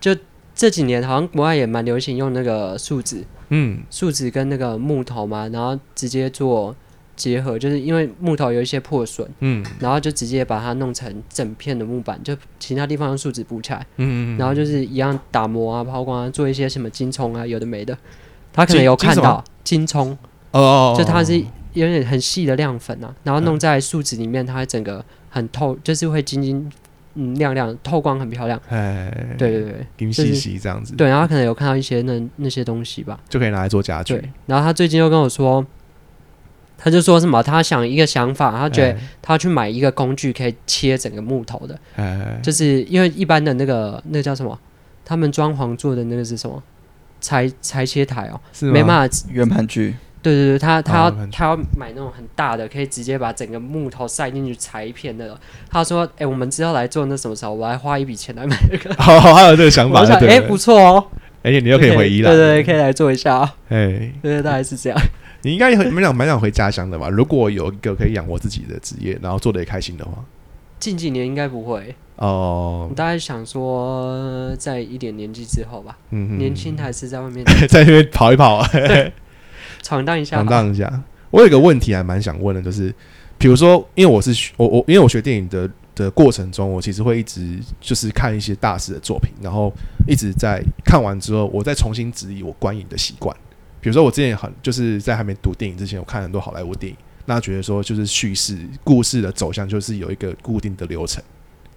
[0.00, 0.20] 就
[0.54, 3.80] 这几年好像国外也蛮流行用那个树脂，嗯。
[3.90, 6.74] 树脂跟那个木头嘛，然后直接做
[7.18, 17.98] 结合，就是因为木头有一些破损，嗯然后就直接把它弄成整片的木板，就其他地方用树脂补起来，嗯然后就是一样打磨啊、抛光啊，做一些什么金葱啊，有的没的。
[18.52, 20.18] 他可能有看到金什么金葱，
[20.52, 21.42] 哦哦，就它是哦
[21.74, 26.68] 有点很细的亮粉啊，然后弄在树脂里面，它会整个很透，就是会晶晶
[27.14, 28.60] 嗯亮亮，透光很漂亮。
[28.68, 33.20] 哎，对对对金细细这样子，对，然后可能有看到一些那那些东西吧。
[33.28, 34.14] 就可以拿来做家具。
[34.14, 35.64] 对，然后他最近又跟我说，
[36.78, 38.98] 他就说什么，他想一个想法，他觉得哎。
[39.20, 44.58] 他去买一个工具，可以切整个木头的，哎，就是因为一般的那个那个叫什么，
[45.04, 46.62] 他们装潢做的那个是什么？
[47.20, 48.72] 裁裁切台哦，是吗？
[48.72, 55.36] 没办法圆盘锯，对对对，他他要、哦很他要买那种很大的，可以直接把整个木头塞进去裁一片那种。
[55.68, 58.94] 他说：“哎、我们之后来做那什么时候，我来花一笔钱来买那个。
[59.02, 60.38] 好好，还有这个想”法我想：“哎、就对。
[60.38, 61.04] 了，不错哦，
[61.42, 63.54] 而且你又可以回宜兰，对对对，可以来做一下啊。
[63.68, 64.98] 哎，对对，大概是这样。
[65.42, 67.08] 你应该很蛮想蛮想回家乡的吧？
[67.08, 70.12] 如果有一个可以养活自己的职业，然后做的也开心的话，
[70.80, 78.64] 近几年应该不会，哦我，大概想说，在一点年纪之后吧，嗯年轻还是在外面 在那边跑一跑，
[79.82, 80.46] 闯荡一下闯。
[80.46, 81.02] 荡一下。
[81.30, 82.92] 我有一个问题还蛮想问的，就是
[83.36, 89.72] 比如说，因为我是学我我因为我学电影的的过程中，我其实会一直就是看一些大师的作品，然后
[90.06, 93.36] 一直在看完之后，我再重新质疑我观影的习惯。
[93.80, 101.22] 比如说，我之前很就是在还没读电影之前，我看很多好莱坞电影，那觉得说就是叙事故事的走向就是有一个固定的流程，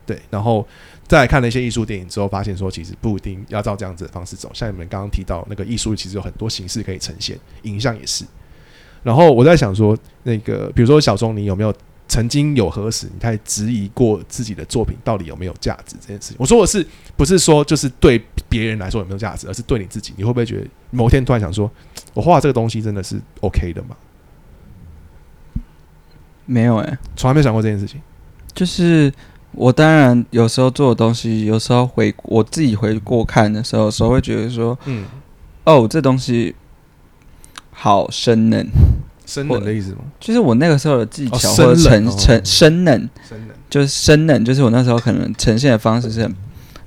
[0.06, 0.68] 对，然后
[1.08, 4.50] 再看了一些艺术电影之后，发现说其实不一定要照这样子的方式走。
[4.54, 8.26] 像你们刚刚提到那个艺术，其实有很多形式可以呈现，影像也是。
[9.04, 11.74] 然后我在想说，那个比如说小钟，你有没有
[12.08, 16.38] 曾经有何时你太质疑过自己的作品到底有没有价值这件事情？
[16.40, 16.86] 我说我是
[17.16, 21.72] 不是说就是对别人来说有没有价值，而是对你自己，你会不会觉得某天突然想说，
[22.14, 23.96] 我画这个东西真的是 OK 的吗？
[26.46, 28.02] 没有哎、从来没想过这件事情。
[28.54, 29.12] 就是
[29.54, 35.06] 我当然有时候做的东西，有时候回我自己回过看的时候，有时候会觉得说，嗯，
[35.64, 36.54] 哦，这东西
[37.72, 38.68] 好生嫩，
[39.26, 40.00] 生冷的意思吗？
[40.20, 43.58] 就是我那个时候的技哦巧或者呈生冷生嫩，生冷。
[43.70, 46.36] 就是生嫩，就是我那时候可能呈现的方式是很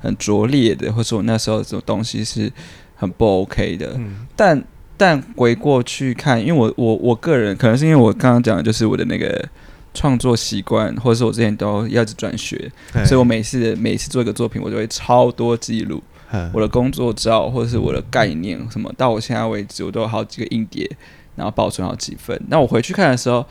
[0.01, 2.53] 很拙劣的，或是我那时候这种东西是
[2.95, 3.95] 很不 OK 的。
[3.97, 4.63] 嗯但
[4.97, 9.49] 但回过去看，因为我我我个人可能是因为我刚刚讲的就是我的那个
[9.93, 16.03] 创作习惯，或者是我之前都要一直转学，哎所以我每次每次做一个作品，我都会超多记录
[16.33, 18.93] 嗯我的工作照或者是我的概念什么。
[18.97, 20.89] 到我现在为止，我都有好几个硬碟，
[21.37, 22.41] 然后保存好几份。
[22.49, 23.45] 那我回去看的时候，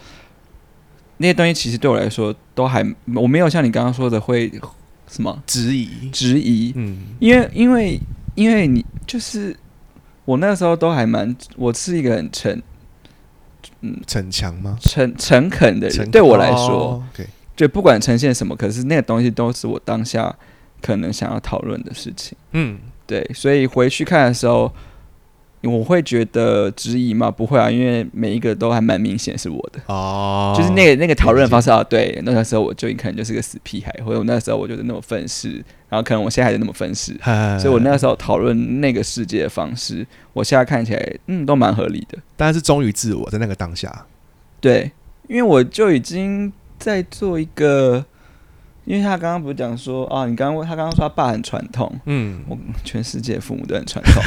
[1.18, 4.52] 那些东西其实对我来说都还我没有像你刚刚说的会
[5.08, 6.10] 什么质疑。
[6.12, 8.00] 质疑，嗯因为因为
[8.36, 9.56] 因为你就是
[10.26, 12.62] 我那时候都还蛮，我是一个很诚
[14.08, 14.78] 逞强吗？
[14.82, 20.34] 诚诚恳的人，对我来说，哦，OK，就不管呈现什么，可是那个东西都是我当下
[20.82, 22.38] 可能想要讨论的事情。
[22.52, 24.74] 嗯，对，所以回去看的时候，
[25.64, 27.32] 我会觉得质疑吗？
[27.32, 29.80] 不会啊，因为每一个都还蛮明显是我的。
[29.88, 42.18] 哦，就是那个那个讨论方式啊，对，那个时候我就可能就是个死屁孩，或者我那时候我就是那么愤世，然后可能我现在还是那么愤世，嗨，所以我那时候讨论那个世界的方式，我现在看起来嗯都蛮合理的。
[42.36, 44.06] 但是忠于自我，在那个当下，
[44.60, 44.92] 对，
[45.30, 48.04] 因为我就已经在做一个，
[48.86, 54.22] 因为他刚刚不是讲说啊，你刚刚问他刚刚说他爸很传统，嗯，我全世界父母都很传统。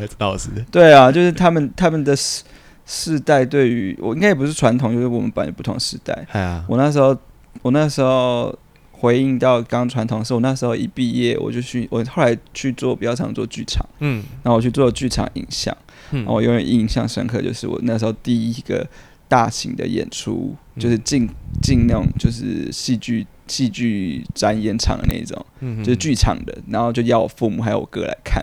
[0.00, 2.42] 这 倒是，对啊，就是他们他们的世
[2.86, 6.26] 世代对于我应该也不是传统，就是我们本来不同时代。
[6.32, 7.16] 哎呀，我那时候
[7.62, 8.52] 我那时候
[8.90, 14.24] 回应到刚刚传统的是，我那时候一毕业我就去，我后来去做比较常做剧场，嗯。
[14.42, 15.76] 然后我去做剧场影像，
[16.10, 16.20] 嗯。
[16.20, 18.86] 然后我永远印象深刻，就是我那时候第一个
[19.28, 21.28] 大型的演出，嗯就是进
[21.62, 25.44] 进那种就是戏剧戏剧展演场的那种。
[25.58, 28.42] 嗯就是剧场的，然后就要我父母还有我哥来看，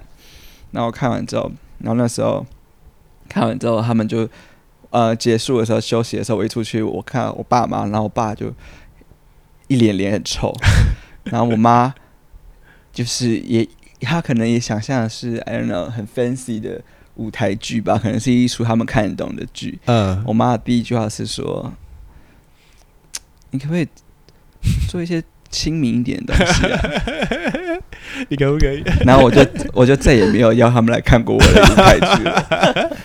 [0.71, 2.45] 然后看完之后，然后那时候
[3.27, 4.29] 看完之后，他们就
[4.91, 8.53] 呃结束的时候休息的时候，我一出去，我看到我爸妈，然后我爸就
[9.67, 10.53] 一脸脸很臭，
[11.25, 11.95] 然后我妈
[12.93, 13.67] 就是也
[14.01, 16.81] 她可能也想象的是 I don't know 很 fancy 的
[17.15, 19.79] 舞台剧吧，可能是一出他们看得懂的剧。
[19.85, 21.73] 嗯，我妈的第一句话是说
[23.49, 23.87] ：“你可不可以
[24.89, 26.81] 做一些亲民一点的东西啊？”
[28.29, 28.83] 你可不可以？
[29.05, 32.97] 然后我就我就再也没有邀他们来看过我的舞台剧了，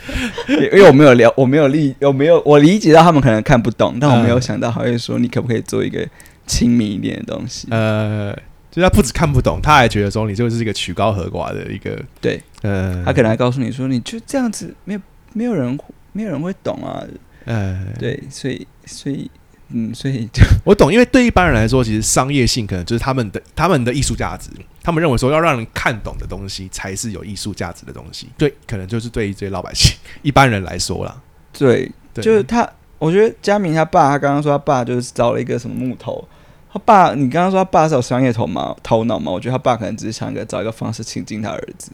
[0.49, 6.07] 因因为我没有聊，我没有理，我没有我理解到他们可能看不懂，但我没有想到还会说你可不可以做一个
[6.47, 7.67] 亲民一点的东西？
[7.71, 8.33] 呃，
[8.71, 15.01] 就是他不止看不懂，他还觉得说你就是一个曲高和寡的一个，对呃，他可能还告诉你说你就这样子，没有
[15.35, 15.79] 没有人
[16.13, 17.03] 没有人会懂啊，
[17.45, 19.31] 呃，对，所以所以
[19.73, 24.51] 嗯，所以就 我懂，因为对一般人来说，其实商业性可能就是他们的他们的艺术价值，
[24.83, 28.29] 他们认为说要让人看懂的东西才是有艺术价值的东西。
[28.37, 31.17] 对，可能就是对于这些老百姓 一般人来说啦，
[31.53, 36.27] 对，对，就是他，我觉得佳明他爸，他刚刚说他爸就是找了一个什么木头，
[36.73, 39.33] 他爸，你刚刚说他爸是有商业头脑头脑嘛？
[39.33, 41.91] 我觉得他爸可能只是想一个找一个方式亲近他儿子。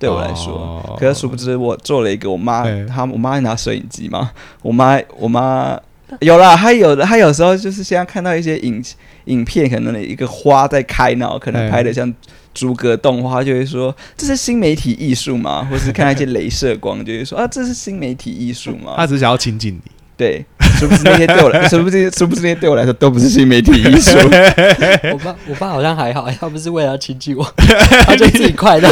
[0.00, 0.96] 对我来说，哦。
[0.96, 4.30] 可是殊不知我做了一个我妈对，她我妈拿摄影机嘛，
[4.62, 5.76] 我妈我妈
[6.20, 8.82] 有啦，他有的，他有时候就是现在看到一些影
[9.26, 12.12] 影片，可能一个花在开，然后可能哎拍的像
[12.54, 15.66] 逐格动画，就会说这是新媒体艺术吗？
[15.70, 18.94] 或是看到一些镭射光，就会说啊这是新媒体艺术吗？
[18.96, 19.90] 他只是想要亲近你。
[20.16, 20.44] 对，
[20.78, 24.16] 殊不知那些对我来，殊不知殊不知那些对我来说都不是新媒体艺术。
[25.12, 27.44] 我爸我爸好像还好，他不是为了要亲近我，
[28.06, 28.88] 他就自己快乐，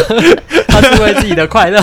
[0.67, 1.81] 他是为自己的快乐。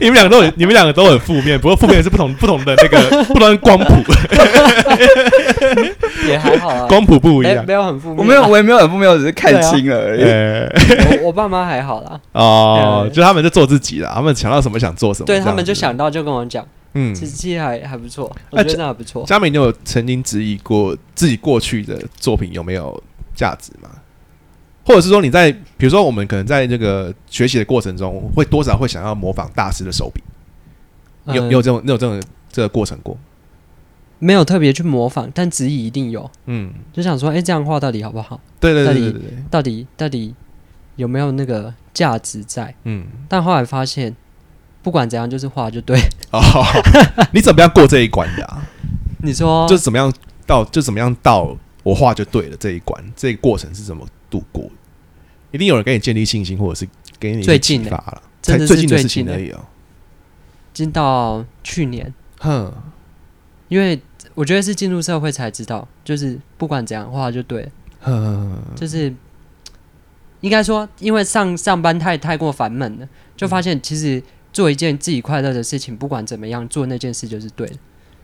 [0.00, 4.02] 你们两个都很，你们两个都很负面，不过负面是不同不同的那个不同的光谱，
[6.26, 7.72] 也还好啊，光谱不一样没没。
[7.74, 8.20] 有很负面啊。
[8.20, 10.22] 我没有，我也没有很负面，我只是看清了而已。
[10.22, 10.66] 呃，
[11.10, 19.24] 我我爸妈还好啦，哦，就他们就做自己啦，他们想到什么想做什么，对他们就想到就跟我讲，嗯其实其实还还不错，我啊觉得那还不错。
[19.26, 23.02] 佳美，你有曾经质疑过自己过去的作品有没有
[23.34, 23.90] 价值吗？
[24.86, 30.22] 或者是说你在，比如说我们可能在这个学习的过程中，会多少会想要模仿大师的手笔，
[31.32, 33.16] 有嗯有这种你有这种这个过程过？
[34.20, 38.40] 没有特别去模仿，但质疑一定有，嗯，就想说，哎，这样画到底好不好？
[38.60, 40.34] 对对对到底对对对，到底到底
[40.96, 42.74] 有没有那个价值在？
[42.84, 44.14] 嗯，但后来发现，
[44.84, 45.98] 不管怎样，就是画就对。
[46.30, 46.40] 哦，
[47.32, 48.62] 你怎么样过这一关的啊？
[49.22, 50.12] 你说就是怎么样
[50.46, 54.70] 到就怎么样到我画就对了这一关，这个过程是怎么度过的？
[55.52, 56.86] 一定有人给你建立信心，或者是
[57.18, 57.90] 给你最近的
[58.42, 59.60] 是才最近的事情而已哦。
[60.74, 62.70] 进到去年，哼，
[63.68, 63.98] 因为
[64.34, 67.70] 我觉得是进入社会才知道，就是不管怎样画就对了，
[68.00, 69.14] 哼，就是
[70.40, 74.22] 应该说，因为上上班太太过烦闷了，就发现其实
[74.54, 77.74] 做一件自己快乐的事情，不管怎么样做那件事就是对的。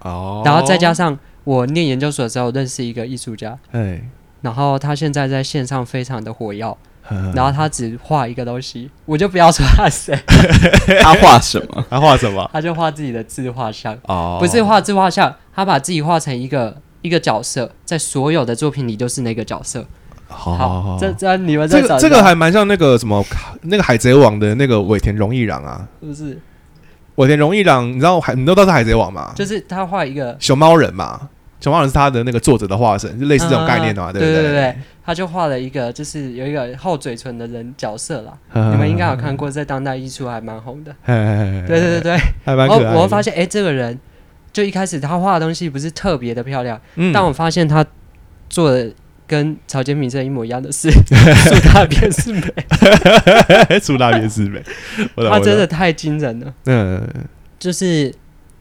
[0.02, 4.02] 哦，然后再加上我念研究所的时候认识一个艺术家，哎，
[4.40, 6.78] 然后他现在在线上非常的火药，
[7.34, 10.18] 然后他只画一个东西，我就不要说他是谁，
[11.02, 11.84] 他画什么？
[11.90, 12.48] 他画什么？
[12.50, 19.86] 他就画自己的自画像，哦，不是画自画像，他把自己画成一个一个角色，在所有的作品里都是那个角色。
[20.30, 23.24] 好好好，这这你们这个这个还蛮像那个什么
[23.62, 26.38] 那个海贼王的那个尾田荣一郎啊，是不是？
[27.16, 29.32] 尾田荣一郎，你知道海你都知道是海贼王嘛？
[29.34, 31.28] 就是他画一个，熊猫人嘛，
[31.60, 38.32] 熊猫人是他的那个作者的化身，就类似这种概念的嘛，嗯不对对对他就画了一个，就是有一个厚嘴唇的人角色啦。
[38.54, 40.94] 你 你们应该有看过，在当代艺术还蛮红的。
[41.04, 42.94] 对对对对对，还蛮可爱的。
[42.94, 43.98] 我会发现，哎，这个人
[44.52, 47.84] 就一开始他画的东西不是特别的漂亮，嗯，但我发现他
[48.48, 48.90] 做的
[49.30, 54.60] 跟草间弥生一模一样的事，树大便是美，出大便是美，
[55.14, 56.52] 他真的太惊人了。
[56.66, 57.00] 嗯。
[57.56, 58.12] 就是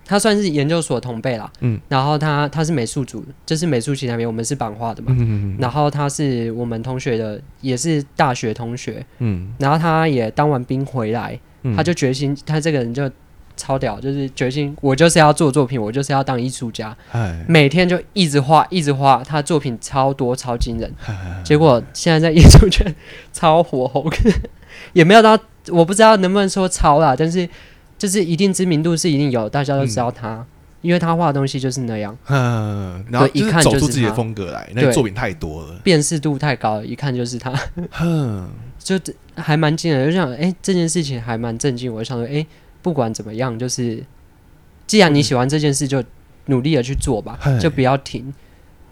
[0.06, 5.56] 他算是研究所同辈啦，嗯，然后他他是美术组，就是美术系那边，我们是版画的嘛，嗯。
[5.58, 11.76] 然后他是我们同学的，也是大学同学，嗯，然后他也当完兵回来，嗯。
[11.76, 13.10] 他就决心，他这个人就
[13.60, 20.90] 超屌，就是决心，我就是要做作品，我就是要当艺术家，哎，每天就一直画，一直画，他作品超多，超惊人。
[21.06, 22.96] 哎结果现在在艺术圈
[23.34, 24.10] 超火红，
[24.94, 27.48] 也没有到，我不知道能不能说超啦，但是
[27.98, 30.46] 就是一定知名度是一定有，大家都知道他，
[30.82, 37.54] 因为他画的东西就是那样，嗯，然后一看就是走出自己的风格来，那个作品太多了，辨识度太高了，一看就是他，
[37.92, 38.98] 哼， 就
[39.36, 40.06] 还蛮惊人。
[40.08, 42.46] 就想，哎、这件事情还蛮震惊，我就想说，哎、
[42.82, 44.04] 不管怎么样，就是
[44.88, 46.04] 既然你喜欢这件事，就
[46.46, 48.34] 努力的去做吧嗨，就不要停。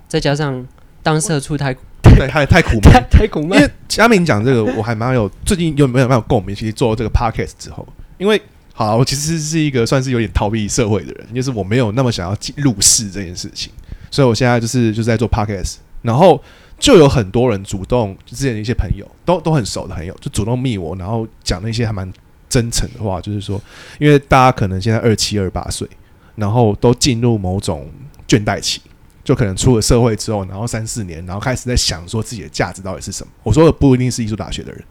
[0.07, 0.65] 再加上
[1.03, 1.73] 当社畜太
[2.03, 3.01] 对，太太苦闷太。
[3.09, 6.55] 太苦闷 因为，佳明讲这个，我还蛮有最近有没有蛮有共鸣。
[6.55, 7.85] 其实做这个 podcast 之后，
[8.17, 8.41] 因为
[8.73, 13.71] 好，我其实是一个算是有点逃避社会的人，就是我没有那么想要进入世这件事情，
[14.11, 16.41] 所以我现在就是就是在做 podcast，然后
[16.77, 22.11] 就有很多人主动，就之前的一些朋友都都很熟的朋友，就主动密我，然后讲那些还蛮
[22.49, 23.61] 真诚的话，就是说，
[23.99, 25.87] 因为大家可能现在二七二八岁，
[26.35, 27.89] 然后都进入某种
[28.27, 28.81] 倦怠期。
[29.23, 33.33] 就可能出了社会之后，然后三四年，然后开始在想说自己的价值到底是什么。
[33.43, 34.81] 我说的不一定是艺术大学的人，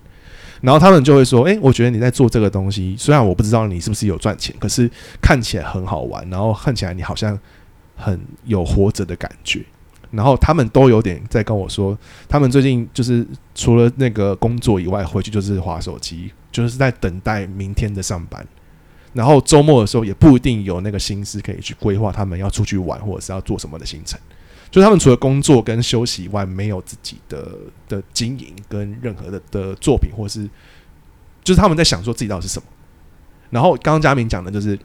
[0.60, 4.90] 然后他们就会说：“诶，我觉得你在做这个东西，虽然我不知道你是不是有赚钱，可是
[5.22, 7.38] 看起来很好玩，然后看起来你好像
[7.96, 9.64] 很有活着的感觉。”
[10.16, 11.96] 然后他们都有点在跟我说，
[12.26, 18.44] 他们最近就是除了那个工作以外，回去就是划手机，就是在等待明天的上班。
[19.12, 24.18] 然后周末的时候也不一定有那个心思可以去规划他们要出去玩或者是要做什么的行程。
[24.70, 27.56] 就他们除了工作跟休息以外，没有自己的
[27.88, 30.48] 的经营跟任何的的作品，或是
[31.44, 32.66] 就是他们在想说自己到底是什么。
[33.48, 34.78] 然后刚刚佳明讲的就是，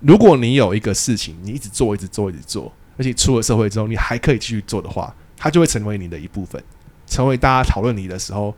[0.00, 6.62] 如果你有一个事情，你一直做，一直做，一直做，而且出了社会之后，你还可以继续做的话，它就会成为你的一部分。
[7.06, 8.54] 成为大家讨论你的时候，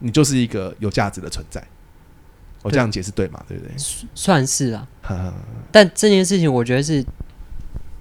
[0.00, 1.62] 你就是一个有价值的存在。
[2.62, 3.42] 我这样解释对吗？
[3.48, 3.72] 对不对？
[4.14, 4.86] 算是啊。
[5.70, 7.04] 但这件事情，我觉得是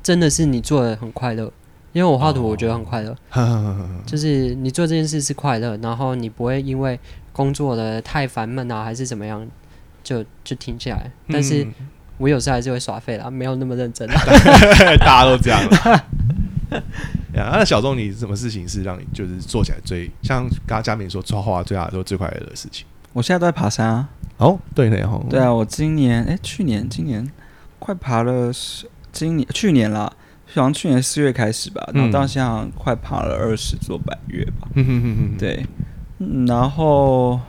[0.02, 1.44] 真的是你做的很快乐，
[1.94, 3.16] 因为我画图，我觉得很快乐。
[4.06, 7.00] 就是你做这件事是快乐，然后你不会因为
[7.32, 9.48] 工作的太烦闷啊，还是怎么样，
[10.04, 11.12] 就就停下来。
[11.30, 11.74] 但是嗯
[12.18, 14.16] 我有时候还是会耍废啦，没有那么认真啦。
[15.00, 15.62] 大家都这样。
[17.34, 22.86] 呀，那小钟，你什么事情是让你就是做起来最像刚刚佳明说画画最好的时候最快乐的事情？
[23.14, 24.10] 我现在都在爬山啊。
[24.38, 27.30] 哦，对的，哈，对啊，我今年哎，去年今年
[27.80, 30.12] 快爬了十，今年去年啦，
[30.54, 34.68] 好像去年四月开始吧，然后嗯到现在好像快爬了二十座百越吧。
[34.74, 35.66] 嗯哼哼哼，对，
[36.20, 37.40] 嗯然后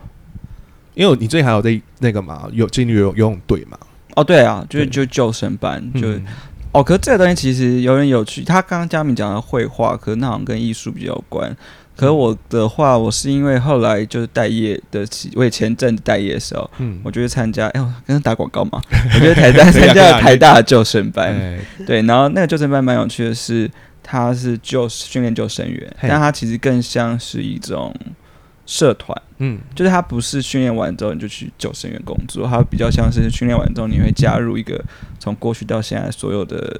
[0.95, 3.77] 因为你最近还有在那个嘛，有进入游游泳队嘛，
[4.17, 6.25] 哦对啊，就是就救生班，就、嗯。
[6.73, 8.43] 哦，可是这个东西其实有点有趣。
[8.43, 11.57] 他刚刚佳明讲的绘画，可能那好像跟艺术比较有关。
[11.97, 18.79] 可是我的话，我是因为后来就是待业的期，我也前阵子待业的时候，嗯，我就去参加，哎，我跟他打广告嘛，
[19.15, 23.71] 我觉得台大 参加啊了台大的救生班，哎，对，然后那个救生班蛮有趣的是，
[24.03, 27.95] 它是救训练救生员，但它其实更像是一种
[28.67, 29.59] 社团，嗯。
[29.75, 34.85] 就是它不是训练完之后你就去救生员工作，它比较像是训练完之后你会加入一个
[35.19, 36.79] 从过去到现在所有的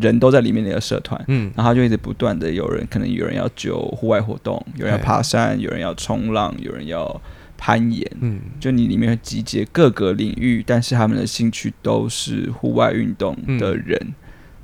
[0.00, 1.22] 人都在里面的一个社团。
[1.28, 1.52] 嗯。
[1.54, 7.20] 然后就一直不断的有人，可能有人要救户外活动，有人要爬山，有人要冲浪，有人要
[7.56, 8.40] 攀岩，嗯。
[8.58, 14.14] 就你里面会集结各个领域，但是他们的兴趣都是户外运动的人。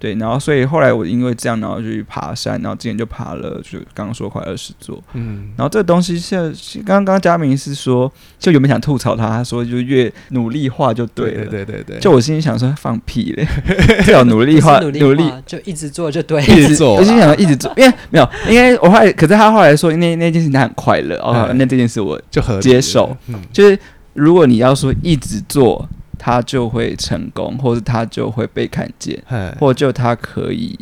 [0.04, 5.02] 对，然后所以后来我因为这样，然后就去爬山，然后今年就爬了，就刚刚说快二十座。
[5.14, 6.52] 嗯然后这个东西现在
[6.84, 11.46] 刚刚佳明是说，就原本想吐槽他，他说就越努力化就对了。
[11.46, 13.46] 对对对对，就我心里想说放屁嘞，
[14.04, 16.42] 最好努力不画，是努力努力就一直做就对。
[16.44, 23.78] 一直做啊我心想说一直做，因为没有，因为我后来，可是他后来说那那件事情他很快乐哦，嗯那这件事我就合理接受，嗯就是
[24.12, 25.88] 如果你要说一直做，
[26.24, 30.78] 他就会成功，或者他就会被看见，嗨或就他可以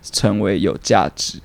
[0.00, 1.38] 成为有价值，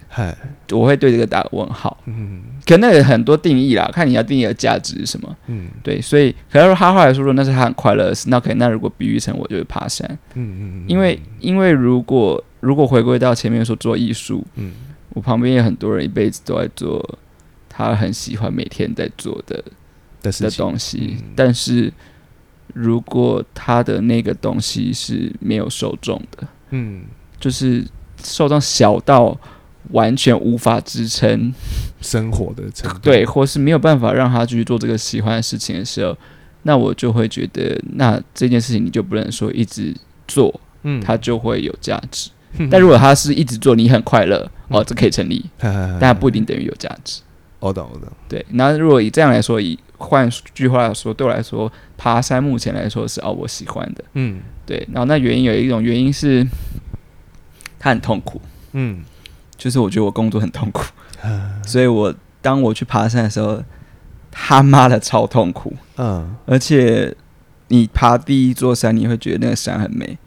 [0.71, 1.97] 我会对这个打个问号。
[2.05, 2.41] 嗯。
[2.65, 5.35] 可那有很多定义啦，看你要定义的价值是什么。
[5.47, 5.67] 嗯。
[5.83, 14.71] 对，所以可是他后来说，说那是他很快乐的事，那可以那如果比喻成我就是爬山，嗯嗯，因为因为如果如果回归到前面说做艺术，嗯。
[15.09, 17.19] 我旁边有很多人一辈子都在做
[17.67, 19.61] 他很喜欢每天在做的
[20.21, 21.33] 的东西，嗯。
[21.35, 21.91] 但是
[22.73, 27.03] 如果他的那个东西是没有受众的，嗯。
[27.37, 27.85] 就是
[28.23, 29.37] 受众小到
[29.91, 31.53] 完全无法支撑，
[32.01, 36.17] 生活的程度，对，或是没有办法让他继续做这个喜欢的事情的时候，
[36.63, 39.93] 那我就会觉得，那这件事情你就不能说一直
[40.27, 42.31] 做，嗯，它就会有价值。
[42.57, 45.45] 嗯 但如果他是一直做，你很快乐，哦，这可以成立，
[45.99, 47.21] 但不一定等于有价值。
[47.59, 54.41] 我懂我懂，对，那如果以这样来说，以换句话来说，对我来说，爬山目前来说是哦我喜欢的，嗯。
[54.65, 54.87] 对。
[54.91, 56.45] 然后那原因有一种原因是，
[57.79, 58.41] 它很痛苦，
[58.73, 59.03] 嗯。
[59.57, 60.83] 就是我觉得我工作很痛苦，
[61.65, 63.63] 所以我当我去爬山的时候，
[64.29, 66.35] 他妈的超痛苦，嗯。
[66.45, 67.15] 而且
[67.69, 70.17] 你爬第一座山，你会觉得那个山很美；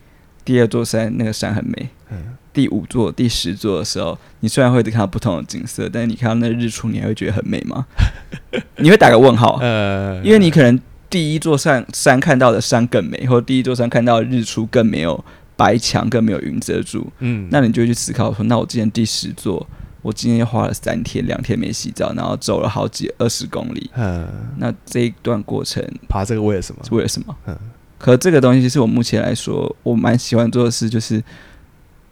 [0.45, 2.37] 第二座山那个山很美；嗯。
[2.55, 7.87] 第五座、第十座的时候，你虽然会看到不同的景色，但是你看到那日出，你还会觉得很美吗？
[8.79, 10.81] 你会打个问号，呃，因为你可能
[11.11, 15.25] 第一座山山看到的山更美，或者第一座山看到的日出更没有
[15.57, 19.67] 白墙，更没有云遮住，嗯那你就会去思考说，那我今天第十座，
[20.03, 24.29] 我今天花了三天两天没洗澡，然后走了好几二十公里，嗯
[24.59, 26.85] 那这一段过程爬这个为了什么？
[26.85, 27.35] 是为了什么？
[27.47, 27.57] 嗯
[27.99, 31.21] 可这个东西是我目前来说，我蛮喜欢做的事，就是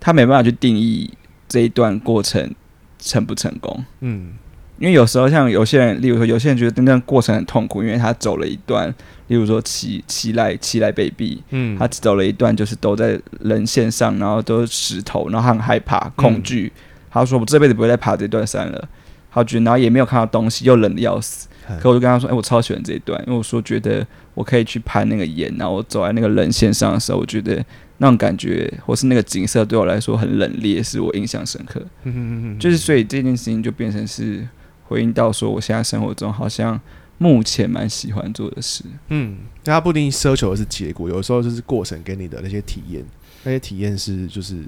[0.01, 1.09] 他没办法去定义
[1.49, 2.53] 这一段过程
[2.99, 3.85] 成不成功。
[4.01, 4.33] 嗯
[4.79, 8.89] 因为有时候像有些人，例如说有些人觉得那段过程很痛苦，因为他走了一段，
[9.29, 16.73] 例如说骑骑来骑来北壁，嗯他走了一段就是都在人线上，然后都是石头，然后他很害怕、恐惧。
[17.11, 18.89] 他说：“我这辈子不会再爬这段山了。”
[19.33, 21.49] 他觉得，然后也没有看到东西，又冷的要死。
[21.69, 27.65] 嗯可我就跟他说：“哎、我超喜欢这一段，因为我说觉得我可以去攀那个岩，然后我走在那个人线上的时候，我觉得
[27.99, 31.81] 那种感觉或是那个景色对我来说很冷冽，是我印象深刻。
[32.05, 34.47] 嗯嗯嗯就是所以这件事情就变成是
[34.89, 36.81] 回应到说，我现在生活中好像
[37.19, 38.85] 目前蛮喜欢做的事。
[39.09, 43.05] 嗯，那他不一定奢求的是结果，有时候就是过程给你的那些体验，
[43.45, 44.65] 那些体验是就是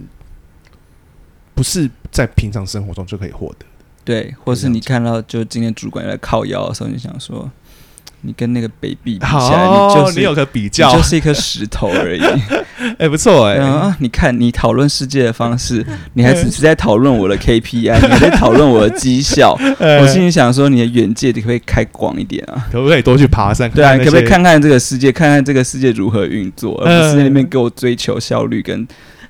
[1.55, 3.67] 不是在平常生活中就可以获得的。
[4.05, 7.51] 对，或是你看到就今天主管在靠腰的时候，你想说，
[8.23, 12.23] 你跟那个 baby 比起来，你，就是你有个比较就，是一颗石头而已。
[12.99, 19.57] 哎，不错哎，啊，你看你讨论世界的方式， 你还只是在讨论我的 KPI，你还在讨论我的绩效。
[19.79, 22.67] 呃 我心里想说，你的眼界你可不可以开广一点啊？
[22.73, 23.71] 可不可以多去爬山？
[23.71, 28.87] 对啊，你可不可以看看这个世界，看看这个世界如何运作，而不是在那边给我追求效率跟。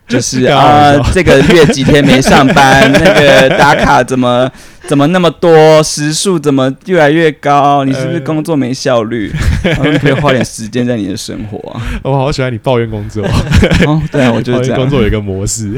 [0.06, 4.50] 就是啊嘛，这个月几天没上班，那个打卡怎么
[4.88, 7.84] 怎么那么多，时数怎么越来越高？
[7.84, 9.30] 你是不是工作没效率？
[10.00, 11.80] 可以花点时间在你的生活啊。
[12.02, 13.22] 我 好喜欢你抱怨工作，
[13.86, 15.74] 哦，对啊，我就是这样，工作有一个模式。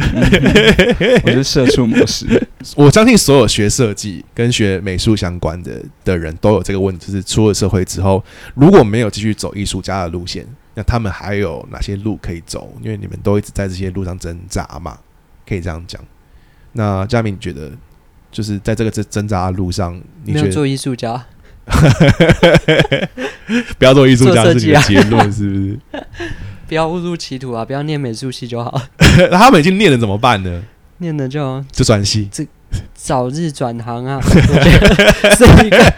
[1.24, 2.24] 我就是社畜模式。
[2.76, 8.22] 我相信所有学设计跟学美术相关的的人都有这个问题，就是出了社会之后，
[8.54, 12.72] 如果没有继续走艺术家的路线，那他们还有哪些路可以走？
[12.80, 14.96] 因为你们都一直在这些路上挣扎嘛，
[15.48, 16.00] 可以这样讲。
[16.74, 17.72] 那佳明，你觉得
[18.30, 21.26] 就是在这个挣挣扎的路上，你觉得没有做艺术家，
[23.78, 25.78] 不要做艺术家自己的结论，是不是？
[26.68, 27.64] 不要误入歧途啊！
[27.64, 28.80] 不要念美术系就好，
[29.30, 30.62] 那 他们已经念了怎么办呢？
[30.98, 32.30] 念了就就转系。
[32.94, 34.20] 早日转行啊！
[34.22, 34.94] 我觉得
[35.34, 35.92] 是一个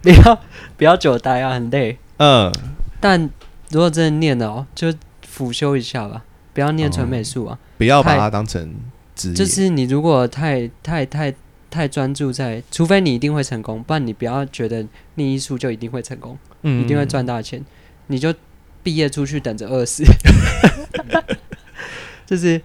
[0.00, 0.40] 不要
[0.78, 1.98] 不要久待啊，很累。
[2.16, 2.50] 嗯，
[2.98, 3.28] 但
[3.68, 4.90] 如果真的念了哦，就
[5.28, 6.22] 辅修一下吧，
[6.54, 7.58] 不要念纯美术啊。
[7.76, 8.72] 不要把它当成
[9.14, 9.34] 职业。
[9.34, 11.34] 就是你如果太太太
[11.70, 14.84] 太专注在，除非你一定会成功，不然你不要觉得
[15.14, 17.62] 念艺术就一定会成功，嗯一定会赚大钱，
[18.08, 18.32] 你就
[18.82, 20.04] 毕业出去等着饿死。
[22.26, 22.60] 就是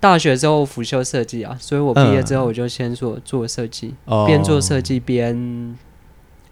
[0.00, 5.76] 大学之后辅修设计啊，所以我毕业之后我就先做做设计，哦边做设计边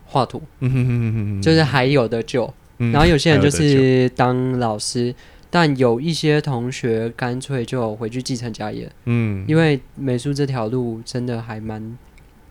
[0.06, 2.52] 画图，嗯哼哼哼哼哼就是还有的救。
[2.78, 5.14] 嗯然后有些人就是当老师，
[5.58, 11.96] 但有一些同学干脆就回去继承家业，嗯，因为美术这条路真的还蛮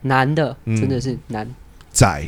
[0.02, 0.76] 难的，嗯。
[0.76, 1.48] 真的是难。
[1.92, 2.28] 窄。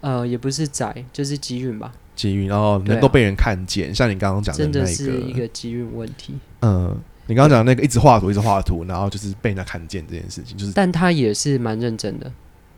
[0.00, 6.34] 呃，也不是窄，就是机运吧，机遇，然后能够被人看见，像你刚刚讲的真的那是一个机运问题。
[6.60, 6.96] 嗯，
[7.26, 12.30] 你刚刚讲的那个一直画图，一直画图，然后就是被人家看见这件事情，就是但他也是蛮认真的，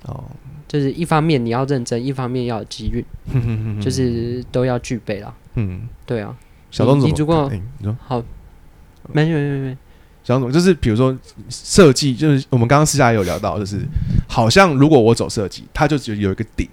[0.06, 0.24] 哦，
[0.66, 5.34] 就是一方面你要认真，一方面要有机运，就是都要具备啦。
[5.56, 6.34] 嗯，对啊，
[6.74, 7.56] 小东怎么你如果看？
[7.56, 8.20] 哎你说好，
[9.12, 9.78] 没没没没，
[10.24, 11.16] 小东就是比如说
[11.48, 13.80] 设计，就是我们刚刚私下也有聊到，就是
[14.26, 16.68] 好像如果我走设计，它就只有一个顶，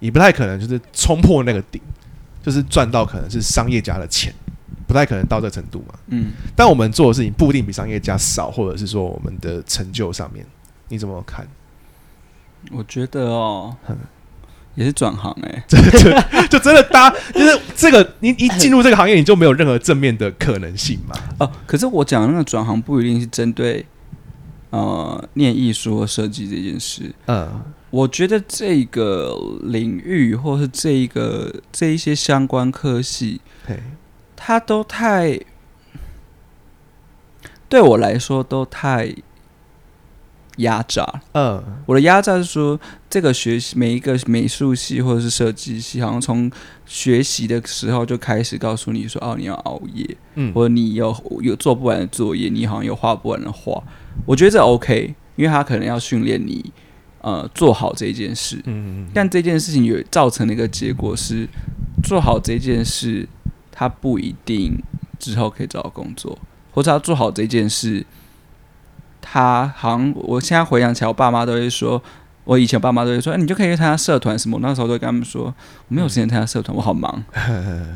[0.00, 1.80] 你不太可能就是冲破那个顶，
[2.42, 4.34] 就是赚到可能是商业家的钱，
[4.88, 5.94] 不太可能到这程度嘛。
[6.08, 10.44] 嗯，但我们做的事情不一定比商业家少，或者是说我们的成就上面，
[10.88, 11.46] 你怎么看？
[12.72, 13.96] 我觉得哦嗯，
[14.74, 15.64] 也是转行 哎、
[16.48, 21.14] 就真的搭，就是这个你一进入这个行业，你就没有任何正面的可能性嘛？
[21.38, 23.84] 哦，可是我讲的那个转行不一定是针对
[24.70, 27.14] 呃念艺术或设计这件事。
[27.26, 33.78] 嗯我觉得这个领域或是这一个这一些相关科系，嘿，
[34.34, 35.38] 它都太
[37.68, 39.14] 对我来说都太
[40.58, 41.06] 压榨。
[41.32, 42.78] 嗯我的压榨是说，
[43.08, 46.50] 这个学习每一个美术系或者是设计系，好像从
[46.86, 53.82] 学习的时候就开始告诉你说，哦，你要熬夜，嗯或者你有有做不完的作业，你好像有画不完的画。
[54.26, 56.72] 我觉得这 OK，因为他可能要训练你，
[57.20, 58.60] 呃，做好这件事。
[58.64, 61.48] 嗯但这件事情有造成的一个结果是，
[62.04, 63.26] 做好这件事，
[63.70, 64.76] 他不一定
[65.18, 66.38] 之后可以找到工作，
[66.72, 68.04] 或者他做好这件事，
[69.32, 72.02] 他好像我现在回想起来，我爸妈都会说，
[72.44, 74.58] 我以前爸妈都会说，哎你就可以去参加社团什么。
[74.58, 75.54] 我那时候都会跟他们说，我
[75.94, 77.24] 没有时间参加社团，我好忙。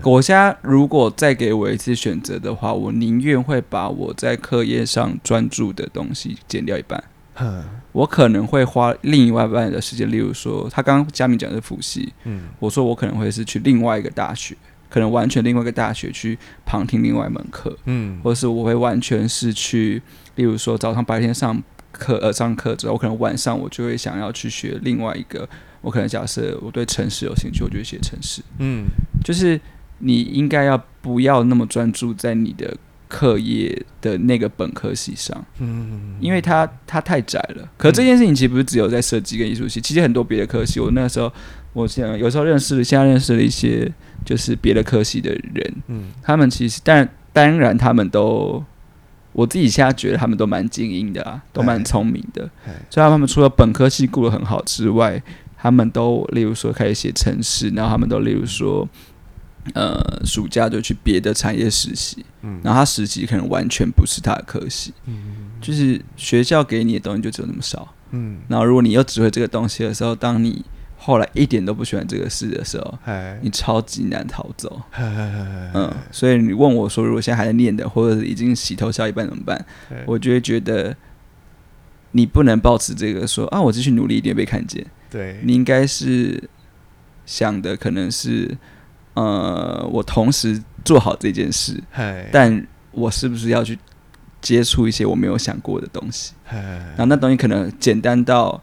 [0.03, 7.05] 我现在如果再给我一次选择的话，我宁愿会把我在课业上专注的东西减掉一半。
[7.39, 7.63] 嗯
[7.93, 14.57] 我可能会花另外一半的时间，例如说，他刚刚佳明讲的是复习，嗯我说我可能会是去另外一个大学，
[14.89, 20.03] 可能完全另外一个大学去旁听另外一门课，嗯或者是我会完全是去，
[20.37, 21.63] 例如说早上白天上
[21.93, 25.49] 课呃上课之后，我可能晚上我就会想要去学另外一个，
[25.81, 28.85] 我可能假设我对城市有兴趣，我就会写城市，嗯
[29.25, 29.61] 就是
[29.99, 32.77] 你应该要不要那么专注在你的
[33.09, 35.45] 课业的那个本科系上。
[35.59, 37.69] 嗯因为它它太窄了。
[37.79, 40.81] 可这件事情其实不是只有在设计跟艺术系，其实很多别的科系。
[40.81, 41.33] 我那时候，
[41.73, 43.91] 我想有时候认识了，现在认识了一些
[44.25, 48.63] 就是别的科系的人，嗯他们其实但当然他们都，
[49.37, 52.49] 我自己现在觉得他们都蛮精英的啊，都蛮聪明的。
[52.67, 55.23] 哎所以他们除了本科系顾得很好之外，
[55.57, 58.89] 他们都例如说开始写程式，然后他们都例如说。
[59.75, 67.93] 呃，暑假就去别的产业实习，嗯然后他实习可能完全不是他的科系，嗯就是学校给你的东西就只有那么少。
[68.13, 70.65] 嗯然后如果你又只会这个东西的时候，当你
[71.07, 74.83] 后来一点都不喜欢这个事的时候，哎，你超级难逃走。
[74.99, 79.65] 嗯嗯，所以你问我说，如果现在还在念的，或者已经洗头笑一半怎么办？
[80.05, 80.97] 我就会觉得
[82.11, 84.85] 你不能保持这个说啊，我继续努力一点被看见。
[85.09, 86.43] 对，你应该是
[87.25, 88.59] 想的可能是，
[89.15, 93.79] 呃，我同时做好这件事，哎，但我是不是要去
[94.41, 96.33] 接触一些我没有想过的东西？
[96.49, 96.59] 哎
[96.97, 98.61] 然后那东西可能简单到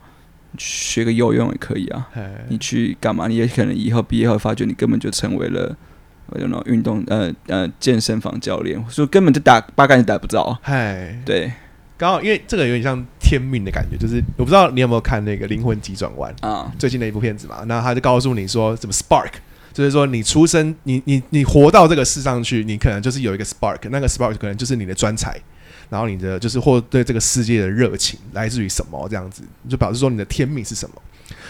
[0.58, 2.08] 学个游泳也可以啊。
[2.14, 3.28] 哎你去干嘛？
[3.28, 5.76] 你也可能以后毕业后发觉你根本就成为了。
[6.28, 10.58] 我那种运动呃呃健身房教练，所以根本就打八竿子打不着。
[10.62, 11.52] 嗨，对
[11.98, 19.32] 刚好因为这个有点像天命的感觉，就是我不知道你有没有看那个《灵魂急转弯》啊，最近的一部片子嘛，那他就告诉你说怎么 spark，
[19.74, 25.38] 就是说你出生，你你你活到这个世上去，你可能就是有一个 spark，那个 spark 可能就是你的专才，
[25.94, 30.96] 然后你的就是或对这个世界的热情来自于什么这样子，就表示说你的天命是什么。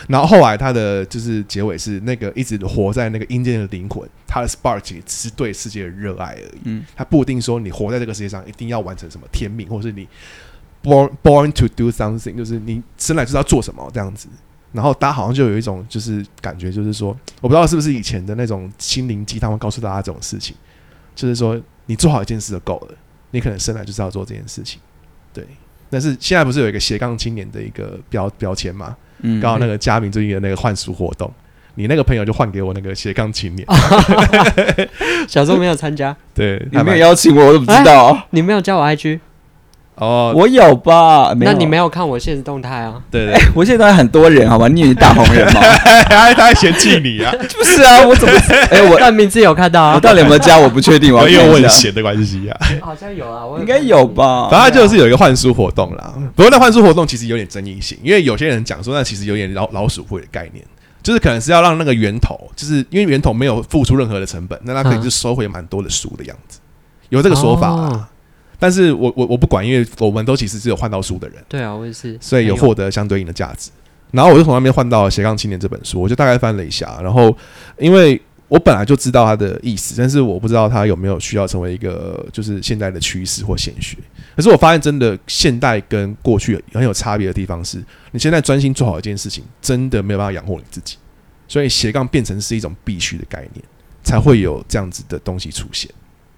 [0.09, 6.61] 然后后来他的就是结尾是那个一直活在那个阴间的灵魂，他的 spark 只是对世界的热爱而已。
[6.65, 10.05] 嗯，他不一定说你活在这个世界上一定要完成什么天命，或者是你
[10.83, 14.27] born born to do something，就是你生来就是要做什么这样子。
[14.73, 20.53] 然后大家好像就有一种就是感觉，就是说，我不知道是不是以前的那种心灵鸡汤会告诉大家这种事情，
[21.15, 22.95] 就是说你做好一件事就够了，
[23.33, 24.79] 你可能生来就是要做这件事情，
[25.33, 25.43] 对。
[25.89, 28.95] 但是现在不是有一个斜杠青年的一个标标签嘛？
[29.21, 31.31] 嗯，刚好那个嘉明最近的那个换书活动，
[31.75, 33.67] 你那个朋友就换给我那个斜杠青年
[35.27, 38.27] 小时候没有参加，对，你没有邀请我，我都不知道。
[38.31, 39.19] 你没有加我 IG，
[39.95, 41.33] 哦，我有吧？
[41.35, 42.95] 没有那你没有看我现实动态啊？
[43.11, 44.67] 对对， 我现在都很多人，好吧？
[44.67, 45.61] 你以为你大红人吗？
[46.09, 48.33] 他他还嫌弃你啊， 不是啊，我怎么？
[48.71, 50.57] 哎、我但名字有看到啊，我到底有没有加？
[50.57, 51.69] 我不确定，我要因为我看一下。
[51.69, 54.07] 很闲的关系啊，好像有啊，我应该有？
[54.07, 54.49] 吧？
[54.49, 56.13] 反正就是有一个换书活动啦。
[56.35, 60.63] 不过那换书活动其实有点争议性，因为有些人讲说那其实有点老老鼠会的概念，
[61.01, 66.59] 就是可能是要让那个源头，就是因为源头没有付出任何的成本，那他可以就收回蛮多的书的样子，
[67.09, 68.07] 有这个说法啦。
[68.63, 73.69] 哦但是我我我不管，因为我们都其实是有换到书的人，对啊，我也是，所以有获得相对应的价值。
[74.11, 77.35] 然后我就从那边换到了《斜杠青年》这本书，我就大概翻了一下，然后
[77.77, 83.97] 因为我本来就知道它的意思，但是我不知道它有没有需要成为一个就是现代的趋势或显学。
[84.35, 90.95] 可是我发现，真的现代跟过去很有差别的地方是，你现在专心做好一件事情，真的没有办法养活你自己，
[91.49, 93.65] 所以斜杠变成是一种必须的概念，
[94.03, 95.91] 才会有这样子的东西出现。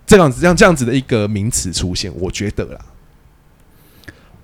[0.05, 2.79] 这样子，这样这样子的一个名词出现，我觉得啦，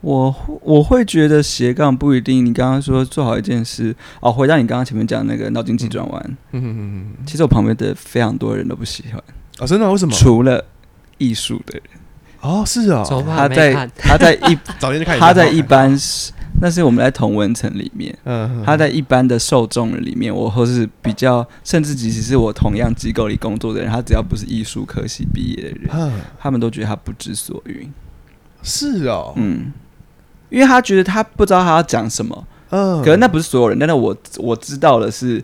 [0.02, 2.44] 我会我会觉得斜杠不一定。
[2.46, 6.80] 你刚刚说做好一件事哦，回到你刚刚前面讲那个脑筋急转弯，嗯嗯嗯
[7.20, 9.22] 嗯，其实我旁边的非常多人都不喜欢，
[9.60, 9.92] 哦，真的吗？
[9.92, 10.14] 为什么？
[10.16, 10.66] 除了
[11.20, 11.84] 艺术的人，
[12.42, 16.32] 哦，是哦，他在他在一 早点就开始他在一般是
[16.62, 18.16] 那是我们在同文层里面。
[18.24, 27.92] 嗯，他在一般的受众里面，我或是比较，甚至即使是我同样机构里工作的人，他只要不是艺术科系毕业的人，嗯，他们都觉得他不知所云。
[28.64, 29.74] 是哦，嗯，
[30.50, 32.48] 因为他觉得他不知道他要讲什么。
[32.70, 35.44] 嗯，可是那不是所有人，但是我我知道的是，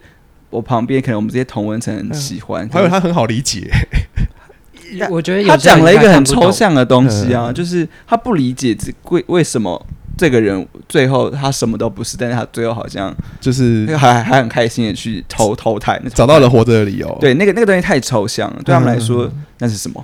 [0.50, 3.70] 我旁边可能我们这些同文层很喜欢，还有他很好理解，
[5.10, 7.54] 我觉得他讲了一个很抽象的东西啊，嗯。
[7.54, 9.86] 就是他不理解这为为什么
[10.18, 20.04] 这个人最后他什么都不是，但是他最后好像就是还还很开心的去投投胎，那找到了活着的理由，，对，那个那个东西太抽象了，对他们来说、嗯那是什么？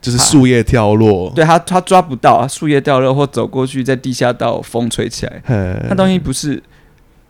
[0.00, 6.62] 就是树叶掉落，对他他抓不到啊，树叶掉落或走过去，在地下道风吹起来，嗯，那东西不是。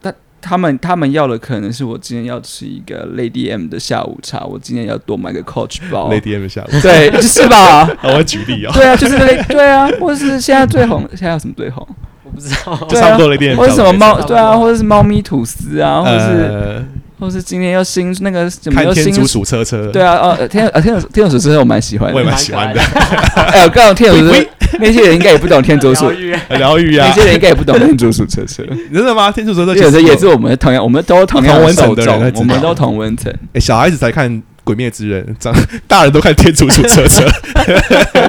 [0.00, 7.84] 他他们他们要的可能是我今天要吃一个 Lady M 的下午茶，我今天要多买个 Coach 包，Lady M 下午，对， 是吧？
[7.98, 11.84] 好，我举例哦，对啊，就是类对啊，或者是现在最红，现在有什么最红？
[12.30, 16.84] 我不知道，对 啊差不多 Lady M，或者什么猫对啊，或者是猫咪吐司啊，或者是呃，
[17.18, 22.26] 或者是今天要新那个什么看又新天竺鼠车车，对啊，哦，天呃天竺天竺鼠车车我蛮喜欢我也。
[22.26, 22.80] 蛮喜欢的，
[23.34, 24.46] 哎，我告诉天竺鼠
[24.80, 26.10] 那些人应该也不懂天竺鼠，
[26.50, 28.62] 疗愈啊那，些人应该也不懂天竺鼠车车。
[28.92, 29.32] 真的吗？
[29.32, 31.88] 天竺鼠车车有其实时也是我们同样，我们都同样同温层
[32.34, 33.32] 我们都同温层。
[33.54, 34.30] 哎，小孩子才看
[34.62, 35.54] 《鬼灭之刃》，长
[35.86, 37.24] 大人都看天竺鼠车车，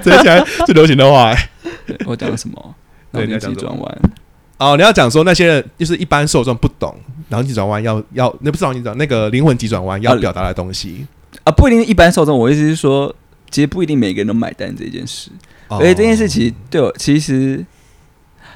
[0.02, 1.36] 这现在最流行的话。
[2.06, 2.76] 我讲什么？
[3.12, 4.00] 对急转弯。
[4.58, 6.94] 哦，你要讲说那些人就是一般受众不懂
[7.30, 11.06] 脑筋急转弯要要那不是脑筋急转弯那个灵魂急转弯要啊表达的东西，
[11.44, 12.38] 啊，不一定一般受众。
[12.38, 13.16] 我意思是说，
[13.50, 15.32] 其实不一定每个人都买单这件事。
[15.70, 17.66] 哦而且这件事其实对我其实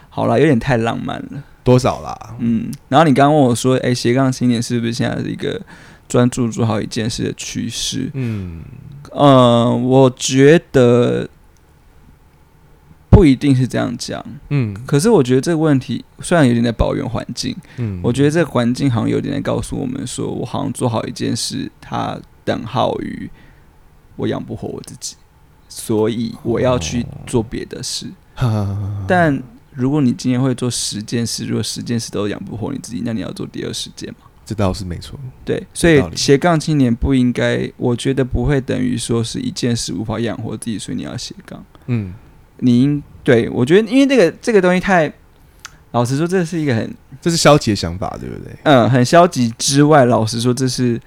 [0.09, 1.43] 好了，有点太浪漫了。
[1.63, 2.35] 多少啦？
[2.39, 5.61] 嗯，然后你刚刚问我说，哎、斜杠青年是不是现在是一个
[6.09, 8.11] 专注做好一件事的趋势？
[8.13, 8.61] 嗯，
[9.15, 11.29] 嗯，我觉得
[13.13, 14.23] 不一定是这样讲。
[14.49, 23.29] 嗯可是我觉得这个问题虽然有点在抱怨环境，嗯，我觉得这个环境好像有点在告诉我们说，我好像做好一件事，它等号于
[24.15, 25.15] 我养不活我自己，
[25.69, 28.07] 所以我要去做别的事。
[28.35, 29.41] 得但
[29.71, 34.27] 如果你今天会做十件事，如果十件事都养不活你自己，那你要做第二十件嘛？
[34.45, 35.17] 这倒是没错。
[35.45, 41.63] 对，所以斜杠青年不应该，我觉得不会等于说是一件事无法养活自己，所以你要斜杠。
[41.87, 42.13] 嗯，
[42.63, 45.11] 你应对我觉得，因为这个这个东西太，
[45.91, 46.89] 老实说，这是一个很
[47.21, 48.53] 这是消极的想法，对不对？
[48.63, 50.99] 嗯很消极之外，老实说，这是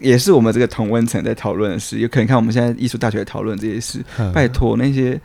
[0.00, 1.98] 也是我们这个同温层在讨论的事。
[1.98, 5.20] 有可能看我们现在艺术大学讨论这些事，嗯拜托那些。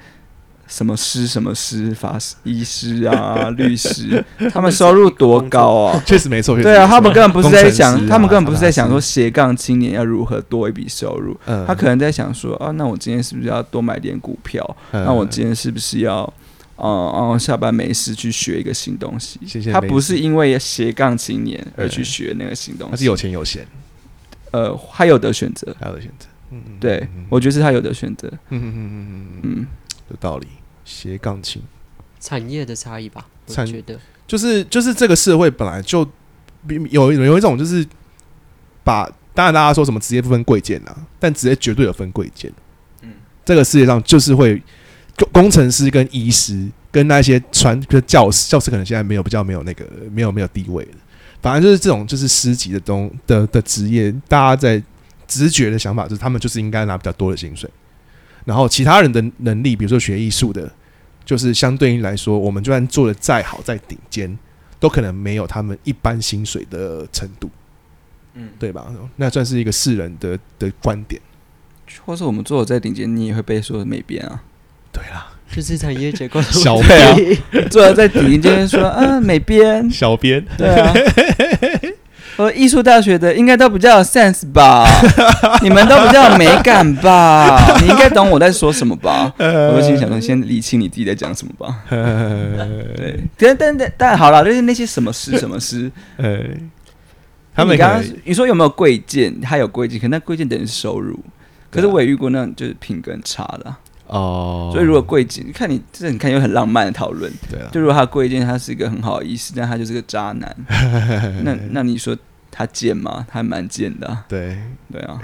[0.67, 6.01] 什么师什么师法师医师啊律师，他们收入多高啊？
[6.05, 6.59] 确实没错。
[6.61, 14.63] 对啊，他们根本不是在想，啊他们根本不是在想说斜杠青年要如何多一笔收入，嗯他可能在想说啊，那我今天是不是要多买点股票？
[14.91, 16.21] 嗯那我今天是不是要，
[16.75, 19.39] 哦哦，下班没事去学一个新东西？
[19.45, 23.65] 谢谢他不是因为斜杠青年而去嗯学那个新东西，他是有钱有闲，
[24.51, 25.75] 呃，他有的选择。
[25.79, 26.27] 他有的选择。
[26.51, 28.27] 嗯，嗯对嗯，我觉得是他有的选择。
[28.49, 29.67] 嗯嗯嗯嗯嗯嗯，嗯，
[30.13, 30.47] 有道理。
[30.85, 31.61] 斜杠青
[32.19, 33.97] 产业的差异吧，我产觉得
[34.27, 36.05] 就是就是这个社会本来就
[36.67, 37.85] 比有有一种就是
[38.83, 42.51] 把，当然大家说什么职业不分贵贱啊，但职业绝对有分贵贱。
[43.01, 43.13] 嗯
[43.45, 44.61] 这个世界上就是会
[45.17, 50.91] 工工程师跟医师跟那些传跟教师，教师可能现在没有比较没有那个没有没有地位的，
[51.41, 54.83] 反正就是这种就是师级的东的的职业，大家在
[55.27, 57.69] 直觉的想法就是他们就是应该拿比较多的薪水，
[58.45, 60.71] 然后其他人的能力，比如说学艺术的，
[61.23, 64.37] 就是相对应来说，我们就算做的再好再顶尖，
[64.79, 67.49] 都可能没有他们一般薪水的程度，
[68.33, 68.87] 嗯，对吧？
[69.15, 71.21] 那算是一个世人的的观点。
[72.05, 74.41] 或是我们做的再顶尖，你也会被说美编啊。
[74.91, 77.67] 对啦，就是产业结构的小问对啊。
[77.69, 80.93] 做的再顶尖，说啊美编，小编对啊。
[82.37, 84.85] 我艺术大学的应该都比较有 sense 吧？
[85.61, 87.59] 你们都比较有美感吧？
[87.81, 89.31] 你应该懂我在说什么吧？
[89.37, 91.79] 我就心里想说，先理清你自己在讲什么吧。
[91.89, 96.39] 对，但但但但好了，就是那些什么诗什么诗，呃，
[97.55, 99.39] 他们你刚刚你说有没有贵贱？
[99.41, 101.19] 他有贵贱，可那贵贱等于是收入。
[101.69, 103.79] 可是我也遇过那种就是品格很差的啊、
[104.13, 110.55] 哦，所以如果贵贱，你看你这你看有很浪漫的讨论，对啊，就如果他贵贱，他是一个很好的意思，但他就是个渣男，
[111.43, 112.15] 那那你说
[112.51, 113.25] 他贱吗？
[113.27, 114.57] 他还蛮贱的啊、对，
[114.91, 115.19] 对啊，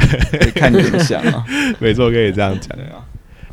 [0.55, 1.45] 看你怎么想啊，
[1.79, 2.75] 没错，可以这样讲。
[2.75, 3.05] 对啊。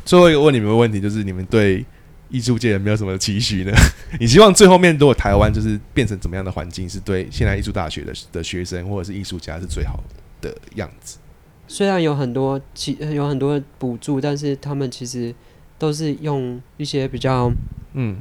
[0.03, 1.85] 最后一个问你们的问题就是：你们对
[2.29, 3.71] 艺术界有没有什么期许呢？
[4.19, 10.01] 你希望最后面如果台湾就是变成怎么样的环境，是对现在艺术大学的的学生或者是艺术家是最好
[10.41, 11.17] 的样子？
[11.67, 15.33] 虽然有很多其呃有很多补助，但是他们其实
[15.77, 17.51] 都是用一些比较，
[17.93, 18.17] 嗯。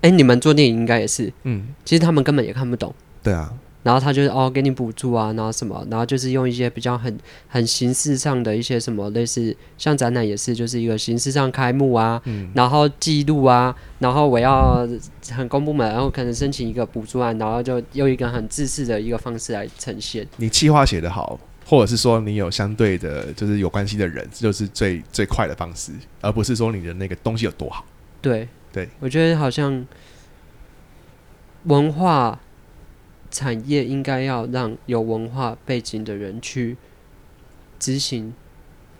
[0.00, 2.94] 哎、你们做电影应该也是，嗯，其实他们根本也看不懂。
[3.22, 3.50] 对啊，
[3.82, 7.18] 然后他就是哦，给你补助啊，然后什么，然后就是用一些比较很
[7.48, 12.50] 很形式上的一些什么类似，像展览也是，就是一个形式上开幕啊，嗯。
[12.54, 14.86] 然后记录啊，然后我要
[15.30, 20.28] 很公部门，然后可能申请一个补助案，然后就用一个很自式的一个方式来呈现。
[20.36, 27.84] 你计划写得好，或者是说你有相对的，就是有关系的人，这就是最最快的方式，而不是说你的那个东西有多好。
[28.20, 29.86] 对，对，我觉得好像
[31.64, 32.40] 文化
[33.30, 36.76] 产业应该要让有文化背景的人去
[37.78, 38.32] 执行，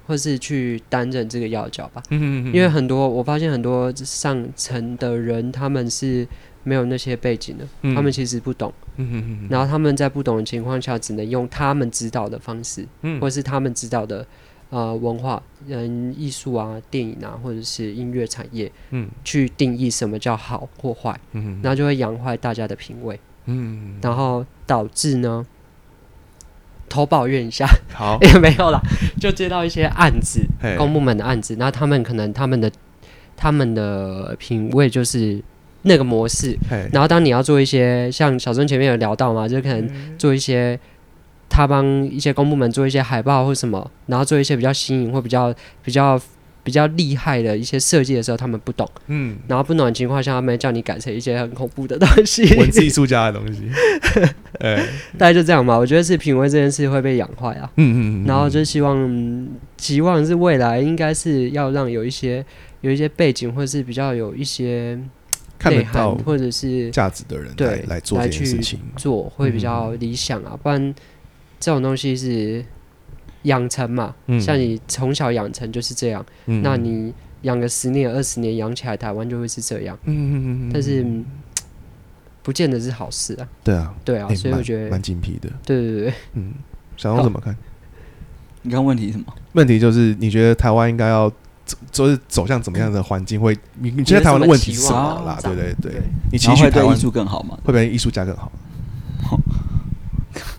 [0.07, 2.03] 或是去担任这个要角吧。
[2.11, 6.27] 嗯因为很多我发现很多上层的人他们是
[6.63, 7.95] 没有那些背景的，嗯。
[7.95, 13.21] 他们其实不懂，嗯然后他们在不懂的情况下，只能用他们知道的方式，嗯。
[13.21, 14.27] 或是他们知道的
[14.71, 19.09] 呃文化、嗯艺术啊、电影啊，或者是音乐产业，嗯。
[19.25, 25.45] 去定义什么叫好或坏，嗯然后就会养坏大家的品味，嗯，然后导致呢。
[26.87, 27.67] 投抱怨一下。
[27.93, 28.81] 好，也 没有了，
[29.19, 30.77] 就接到一些案子，嘿。
[30.77, 32.71] 公部门的案子，那他们可能他们的
[33.37, 35.43] 他们的品味就是
[35.85, 36.57] 那个模式，
[36.93, 40.79] 然后当你要做一些像小孙前面有聊到嘛，就可能做一些
[41.49, 45.55] 他帮一些公部门做一些海报或什么，然后做一些比较新颖或比较
[45.85, 46.21] 比较
[46.63, 53.69] 比较厉害的一些设计的时候，他们不懂，嗯，然后不懂的情况下，他们叫你改成一些很恐怖的东西，文字艺术家的东西，
[54.61, 54.77] 哎，
[55.19, 55.77] 大概就这样吧。
[55.79, 57.71] 我觉得是品味这件事会被养坏啊。
[57.77, 62.43] 嗯嗯然后就希望，期望是未来应该是要让有一些
[62.81, 64.99] 有一些背景，或者是比较有一些
[65.65, 70.95] 看得内涵到，或者是价值的人来对来做这件事情，做会比较理想啊，不然
[71.59, 72.65] 这种东西是
[73.43, 77.13] 养成嘛，嗯像你从小养成就是这样，嗯那你
[77.43, 79.99] 养个十年、二十年，养起来台湾就会是这样。
[80.05, 81.25] 嗯嗯嗯嗯，但是嗯
[82.43, 83.49] 不见得是好事啊。
[83.63, 85.49] 对啊，对啊，所以我觉得，蛮精辟的。
[85.65, 86.53] 对对对，嗯，
[86.97, 87.57] 小龙怎么看？
[88.63, 89.27] 你看问题是什么？
[89.53, 91.37] 问题就是你觉得台湾应该要走，
[91.91, 93.57] 就是走向怎么样的环境会？
[93.79, 95.39] 你你觉得台湾的问题是什么啦？
[95.43, 97.57] 对对对，你期然后许台湾会对艺术更好吗？
[97.65, 98.51] 会不会艺术家更好？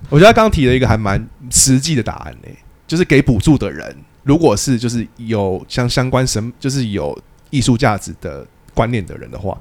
[0.10, 2.50] 我觉得他刚刚提了一个还蛮实际的答案呢、
[2.88, 7.18] 就是给补助的人，如果是就是有相相关神，就是有
[7.50, 9.58] 艺术价值的观念的人的话，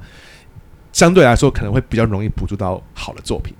[0.92, 3.54] 相对来说可能会比较容易补助到好的作品，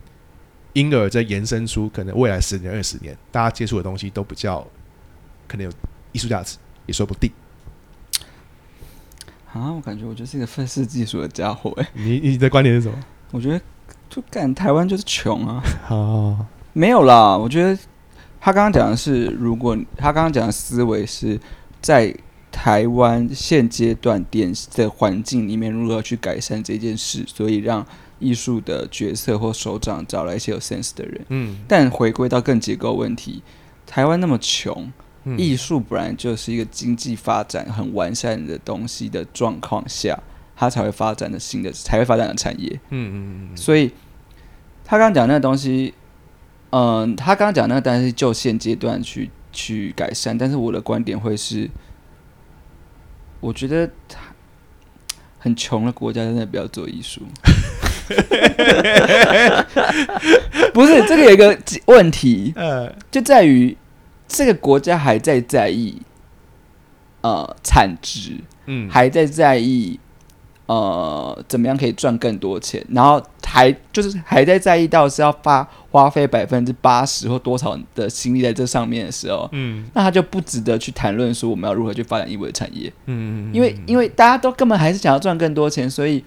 [0.73, 4.65] 因而再延伸出可能未来十年、二十年大家接触的东西都比较
[5.49, 5.73] 可能有
[6.13, 6.57] 艺术价值，
[6.87, 7.31] 也说不定。
[9.55, 12.99] 啊，我感觉我就是一个愤世嫉俗的家伙哎、你你的观点是什么？
[13.31, 13.61] 我觉得
[14.11, 17.37] 就干台湾就是穷啊， 哦，没有啦。
[17.37, 17.79] 我觉得
[18.41, 21.41] 他刚刚讲的是，如果他刚刚讲的思维是
[21.81, 22.15] 在
[22.51, 27.85] 台湾现阶段点的环境里面如何去改善这件事，所以让
[28.19, 31.25] 艺术的角色或首长找来一些有 sense 的人。
[31.29, 33.43] 嗯，但回归到更结构问题，
[33.87, 34.93] 台湾那么穷，
[35.25, 40.19] 嗯艺术本来就是一个经济发展很完善的东西的状况下，
[40.57, 42.71] 它才会发展的新的才会发展的产业。
[42.91, 43.91] 嗯嗯嗯所以
[44.85, 45.95] 他刚刚讲那个东西，
[46.71, 51.71] 嗯、他刚刚讲那个当然是就现阶段去去改善，但是我的观点会是，
[53.41, 54.21] 我觉得他
[55.39, 57.23] 很穷的国家真的不要做艺术。
[60.75, 63.75] 不是这个有一个问题，呃 就在于
[64.27, 66.01] 这个国家还在在意
[67.21, 68.89] 呃产值，嗯。
[68.91, 69.99] 还在在意
[70.67, 79.85] 呃怎么样可以赚更多钱，然后还就是还在在意到是要发花费百分之八十或多少的心力在这上面的时候，嗯。
[79.95, 83.53] 那他就不值得去谈论说我们要如何去发展艺文产业，嗯。
[83.55, 86.25] 因为因为大家都根本还是想要赚更多钱，所以。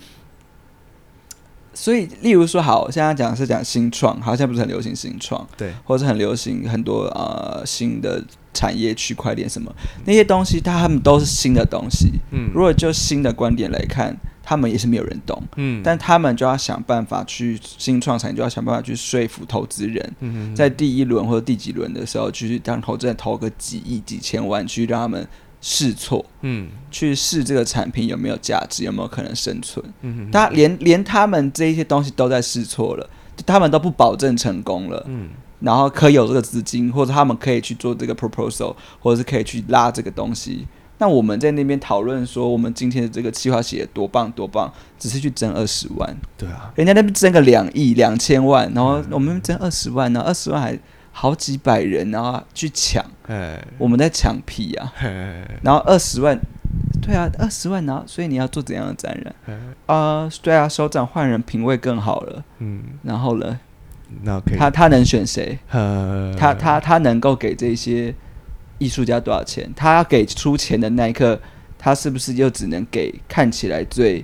[1.79, 8.19] 所以，例如说，好，现在讲是讲新创，好，现在不是很流行新创，对，或者是很流行很多呃新的
[8.51, 9.71] 产业区块链什么
[10.03, 12.09] 那些东西，它他们都是新的东西。
[12.31, 12.49] 嗯。
[12.51, 15.79] 如果就新的观点来看，他们也是没有人懂，嗯。
[15.83, 20.55] 但他们就要想办法去新创产业，就要想办法去说服投资人，嗯。
[20.55, 25.27] 在第一轮或者第几轮的时候，去让投资人投个几亿、几千万，去让他们
[25.69, 29.85] 试错，嗯去试这个产品有没有价值，有没有可能生存。
[30.01, 33.09] 嗯他连连他们这一些东西都在试错了，
[33.45, 35.03] 他们都不保证成功了。
[35.07, 35.27] 嗯
[35.59, 40.65] 然后可以有这个资金，或者他们可以去做这个 proposal，或者是可以去拉这个东西。
[40.99, 50.79] 那我们在那边讨论说，我们今天的这个计划写得多棒多棒，只是去争二十万，对啊，人家那边争个两亿两千万，然后我们争二十万，然后二十万还
[51.19, 54.93] 好几百人，然后去抢，哎我们在抢屁啊！
[54.99, 56.39] 哎然后二十万，
[57.01, 59.35] 对啊，二十万，然后所以你要做怎样的展览？
[59.47, 59.57] 哎
[59.87, 63.59] 啊、对啊，首长换人品味更好了，嗯，然后呢，
[64.21, 65.57] 那可以，他他能选谁？
[65.71, 68.13] 呃他他他能够给这些
[68.77, 69.67] 艺术家多少钱？
[69.75, 71.39] 他要给出钱的那一刻，
[71.79, 74.23] 他是不是又只能给看起来最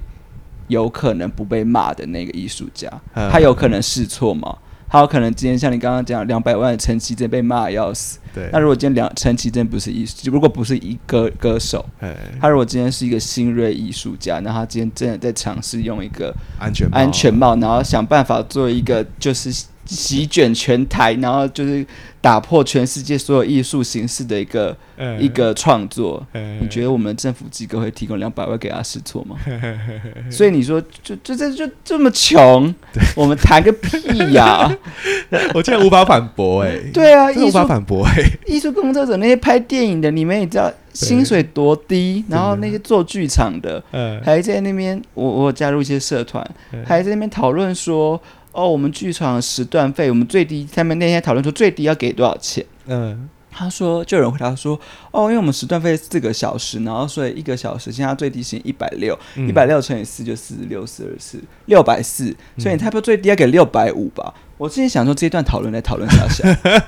[0.67, 2.87] 有可能不被骂的那个艺术家？
[3.15, 4.55] 呃他有可能试错吗？
[4.93, 21.85] 他有可能今天像你刚刚讲两百万的陈绮贞被骂得要死，对，那如果今天两陈绮贞不是艺术，如果不是一个歌手，哎他如果今天是一个新锐艺术家，那他今天真的在尝试用一个安全安全帽，然后想办法做一个就是席卷全台，然后就是
[22.21, 26.25] 打破全世界所有艺术形式的一个哎一个创作。
[26.31, 29.35] 哎你觉得我们政府机构会提供两百万给他试错吗？
[30.31, 32.73] 所以你说就就这就这么穷，
[33.15, 34.71] 我们谈个屁呀！
[35.53, 46.47] 我竟然无法反驳哎，对啊，无法艺术反驳哎，艺术工作者那些拍电影的，你们也知道薪水多低，然后那些做剧场的，呃还在那边，我我加入一些社团，
[46.85, 48.19] 还在那边讨论说，
[48.53, 52.65] 哦，我们剧场时段费，我们最低，他们那天讨论说最低要给多少钱？
[52.87, 54.79] 嗯他说，就有人回答说，
[55.11, 64.33] 哦，因为我们时段费四个小时，然后所以一个小时现在最低是一百六，嗯一百六乘以四就四十六，四二四六百四，所以你差不多最低要给六百五吧。
[64.57, 66.43] 我之前想说这一段讨论在讨论啥下，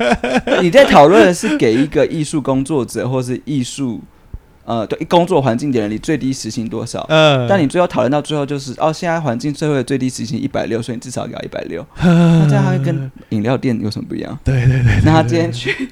[0.60, 4.02] 你在讨论的是给一个艺术工作者或是艺术
[4.66, 7.06] 呃对工作环境的人，你最低时薪多少？
[7.10, 11.86] 嗯但你最后讨论到最后就是哦，现在环境社会的最低时薪一百六，所以你至少要一百六。
[12.04, 14.38] 那这样它会跟饮料店有什么不一样？
[14.44, 15.90] 对对对，那他今天去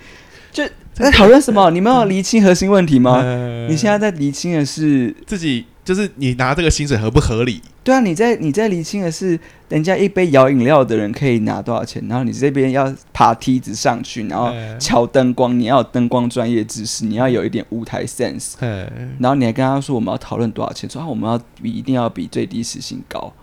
[0.51, 0.63] 就
[0.93, 1.71] 在讨论什么？
[1.71, 3.21] 你们要厘清核心问题吗？
[3.23, 7.61] 呃你现在在厘清的是自己就是你拿这个薪水合不合理？
[7.83, 23.33] 对啊，你在你在厘清的是，人家一杯摇饮料的人可以拿多少钱，然后你这边要爬梯子上去，然后哎敲灯光，你要有灯光专业知识，你要有一点舞台 sense，哎，然后你还跟他说我们要讨论多少钱，说啊我们要比一定要比最低时薪高，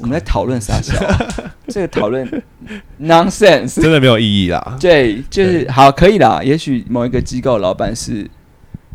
[0.00, 0.80] 我们在讨论啥
[1.68, 2.26] 这个讨论
[3.00, 3.80] nonsense。
[3.80, 4.76] 真的没有意义啦。
[4.80, 6.42] 对，就是好，可以啦。
[6.42, 8.28] 也许某一个机构老板是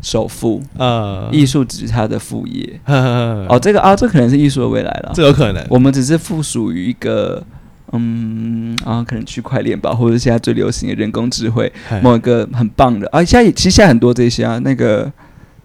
[0.00, 2.80] 首富，呃，艺术只是他的副业。
[2.86, 5.12] 哦， 哦，这个啊，这可能是艺术的未来了。
[5.14, 5.64] 这有可能。
[5.68, 7.44] 我们只是附属于一个，
[7.92, 13.22] 嗯啊，可能区块链吧，或者现在最流行的人工智慧，哎某一个很棒的啊。
[13.24, 15.10] 现在也其实现在很多这些啊，那个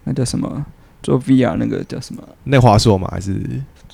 [0.05, 0.65] 那叫什么？
[1.01, 2.23] 做 VR 那个叫什么？
[2.45, 3.09] 那华硕吗？
[3.11, 3.36] 还是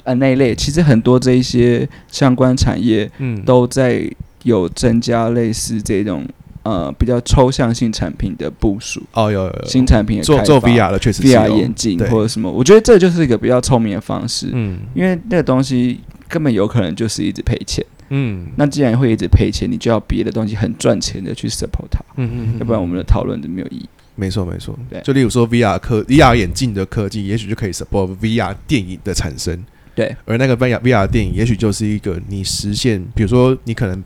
[0.04, 4.10] 啊，那一类其实很多这一些相关产业嗯都在
[4.44, 6.24] 有增加类似这种
[6.64, 9.66] 呃比较抽象性产品的部署，哦有有有。
[9.66, 14.80] 新产品的做做 VR 的确实是 VR 眼镜或者什么，我觉得这就是一个比较聪明的方式，嗯。
[14.94, 17.86] 因为那个东西根本有可能就是一直赔钱。
[18.10, 18.48] 嗯。
[18.56, 23.90] 那既然会一直赔钱，你就要别的东西很赚钱的去 support 它，嗯嗯，要不然我们的讨论就没有意义。
[24.16, 24.78] 没错没错。
[24.90, 29.58] 对，就例如说 VR 科 VR 眼镜的科技，也许就可以 support VR 电影的产生，
[29.96, 34.04] 对，而那个 VR VR 电影，也许就是一个你实现，比如说你可能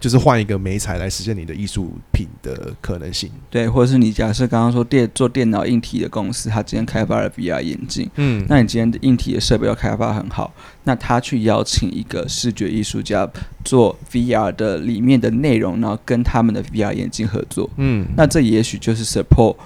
[0.00, 3.30] 就是换一个媒材来实现你的艺术品的可能性。
[3.50, 8.44] 对，或者是你假设刚刚说电做电脑硬体的公司，他今天开发了 VR 眼镜，嗯。
[8.48, 10.52] 那你今天的硬体的设备要开发很好，
[10.84, 13.28] 那他去邀请一个视觉艺术家
[13.64, 18.06] 做 VR 的里面的内容，然后跟他们的 VR 眼镜合作，嗯。
[18.16, 19.56] 那这也许就是 support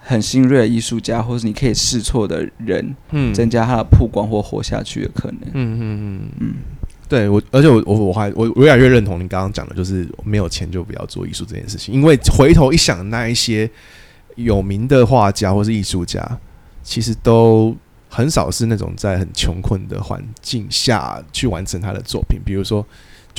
[0.00, 3.32] 很新锐的艺术家，或是你可以试错的人，嗯。
[3.32, 5.40] 增加他的曝光或活下去的可能。
[5.54, 6.28] 嗯嗯嗯。
[6.40, 6.54] 嗯，
[7.08, 11.94] 对我，而且我我我还我越来越认同你刚刚讲的，就是没有钱就不要做艺术这件事情。
[11.94, 13.68] 因为回头一想，那一些
[14.36, 16.38] 有名的画家或是艺术家，
[16.82, 17.74] 其实都
[18.10, 22.38] 很少是那种在很穷困的环境下去完成他的作品。
[22.44, 22.86] 比如说，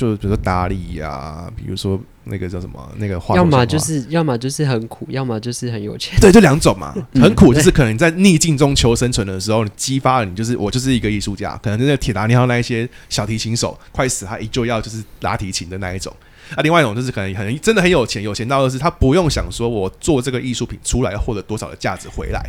[0.00, 6.18] 就比如说达利呀、比如说那个叫什么那个画，要么就是要么就是很苦，要么就是很有钱。
[6.22, 16.10] 对，就两种嘛，嗯很苦，就是可能在逆境中求生存的时候，你激发了你，就是我就是一个艺术家，可能就是铁达尼号那一些小提琴手快死，他依旧要就是拉提琴的那一种。
[16.54, 22.42] 啊，另外一种就是可能很真的很有钱，有钱到的是他不用想说我做这个艺术品出来要获得多少的价值回来，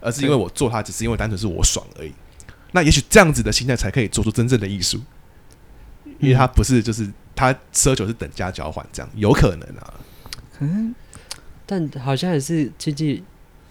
[0.00, 2.12] 而是因为我做它只是因为单纯是我爽而已。
[2.72, 4.98] 那也许这样子的心态才可以做出真正的艺术，
[6.18, 9.94] 因为他不是就是他奢求是等价交换这样，有可能啊。
[10.56, 10.94] 可能
[11.66, 13.22] 但好像也是经济，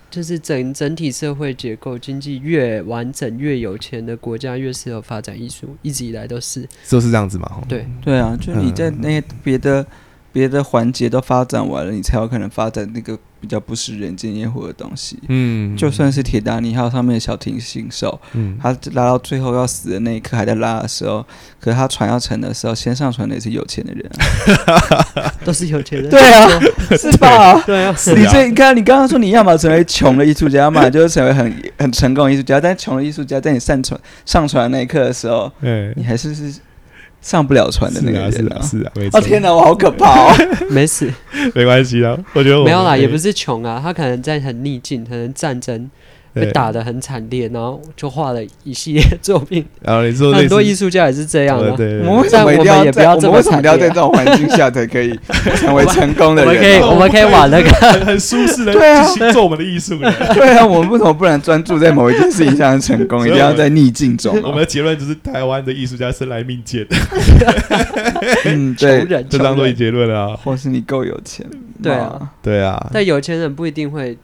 [0.10, 6.68] 就是整整体社会结构，经济越完整、越有钱的国家越适合发展艺术，一直以来都是。
[6.90, 7.62] 都是这样子嘛。
[7.70, 9.86] 对，对啊，就你在嗯那些别的
[10.34, 15.20] 别的环节都发展完了，你才有可能发展那个比较不食人间烟火的东西。
[15.30, 21.24] 嗯，就算是铁达尼号上面的小提琴手，嗯，他拉到最后要死的那一刻还在拉的时候，
[21.60, 24.10] 可是他船要沉的时候，先上船的也是有钱的人
[24.66, 25.32] 啊。
[25.46, 26.10] 都是有钱人。
[26.10, 26.50] 对啊，
[26.98, 27.62] 是吧？
[27.62, 32.60] 对啊，你这你看，你刚刚说你要么成为穷的艺术家，要么就是成为很 很成功的艺术家。
[32.60, 36.56] 但穷的艺术家在你上船上船的那一刻的时候，嗯，你还是是
[37.24, 39.22] 上不了船的那个是啊，是啊，是啊，哦。
[39.22, 40.36] 天哪，我好可怕哦！
[40.70, 41.12] 没事，
[41.56, 45.90] 没关系啊，我觉得我没有啦，也不是穷啊，他可能在很逆境，可能战争
[46.34, 49.64] 被打得很惨烈，然后就画了一系列作品。
[49.82, 51.74] 然后你说很多艺术家也是这样啊。
[51.78, 55.18] 对对我们为什么一定但我们也不在我们要这么为什么一定要在这种环境下才可以
[55.58, 56.82] 成为成功的人 我们可以？
[56.82, 60.12] 我们可以往那个很很舒适的对啊做我们的艺术呢。
[60.34, 63.28] 对啊，我们为什么不能专注在某一件事情上成功？
[63.28, 64.42] 一定要在逆境中啊？
[64.46, 66.86] 我们的结论就是台湾的艺术家生来命贱，
[68.46, 70.36] 嗯，对，就当做穷人结论了啊。
[70.44, 71.46] 或是你够有钱，
[71.82, 74.18] 对啊，对啊，但有钱人不一定会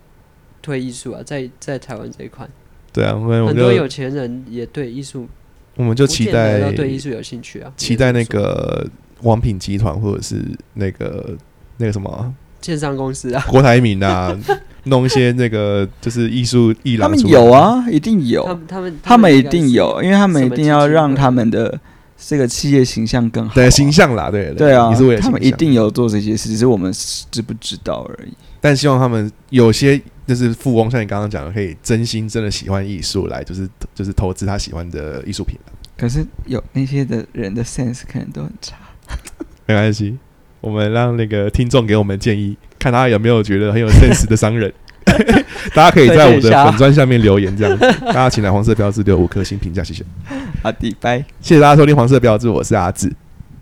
[0.62, 2.48] 推艺术啊，在在台湾这一块，
[2.92, 5.28] 对啊，我们很多有钱人也对艺术，
[5.76, 8.88] 我们就期待要对艺术有兴趣啊，期待那个
[9.22, 10.44] 王品集团或者是
[10.74, 11.36] 那个
[11.78, 14.38] 那个什么建商公司啊，郭台铭啊，
[14.86, 18.44] 弄一些那个就是艺术艺他们廊有，啊，一定有。
[18.44, 21.80] 他有，们他们他们一定有，因为他们一定要让他们的
[22.18, 23.56] 这个企业形象更好啊。
[23.56, 26.92] 对形象啦，对对啊是为了，他们一定有做这些事，只是我们
[27.32, 28.34] 知不知道而已。
[28.60, 30.00] 但希望他们有些
[30.30, 35.58] 就是富翁，像你刚刚讲的，可以真心真的喜欢艺术，来就是就是投资他喜欢的艺术品。
[35.98, 38.76] 可是有那些的人的 sense 可能都很差。
[39.66, 40.20] 没关系，
[40.62, 44.72] 我们让那个听众给我们建议，看他有没有觉得很有 sense 的商人。
[45.74, 48.00] 大家可以在我的粉砖下面留言，这样子。
[48.06, 50.06] 大家请来黄色标志留五颗星评价，谢谢。
[50.62, 53.12] 好的，拜，谢谢大家收听黄色标志，我是阿志，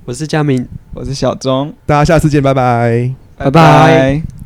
[0.03, 3.13] 我是佳明，我是小钟，大家下次见，拜拜。
[3.38, 4.36] 拜拜拜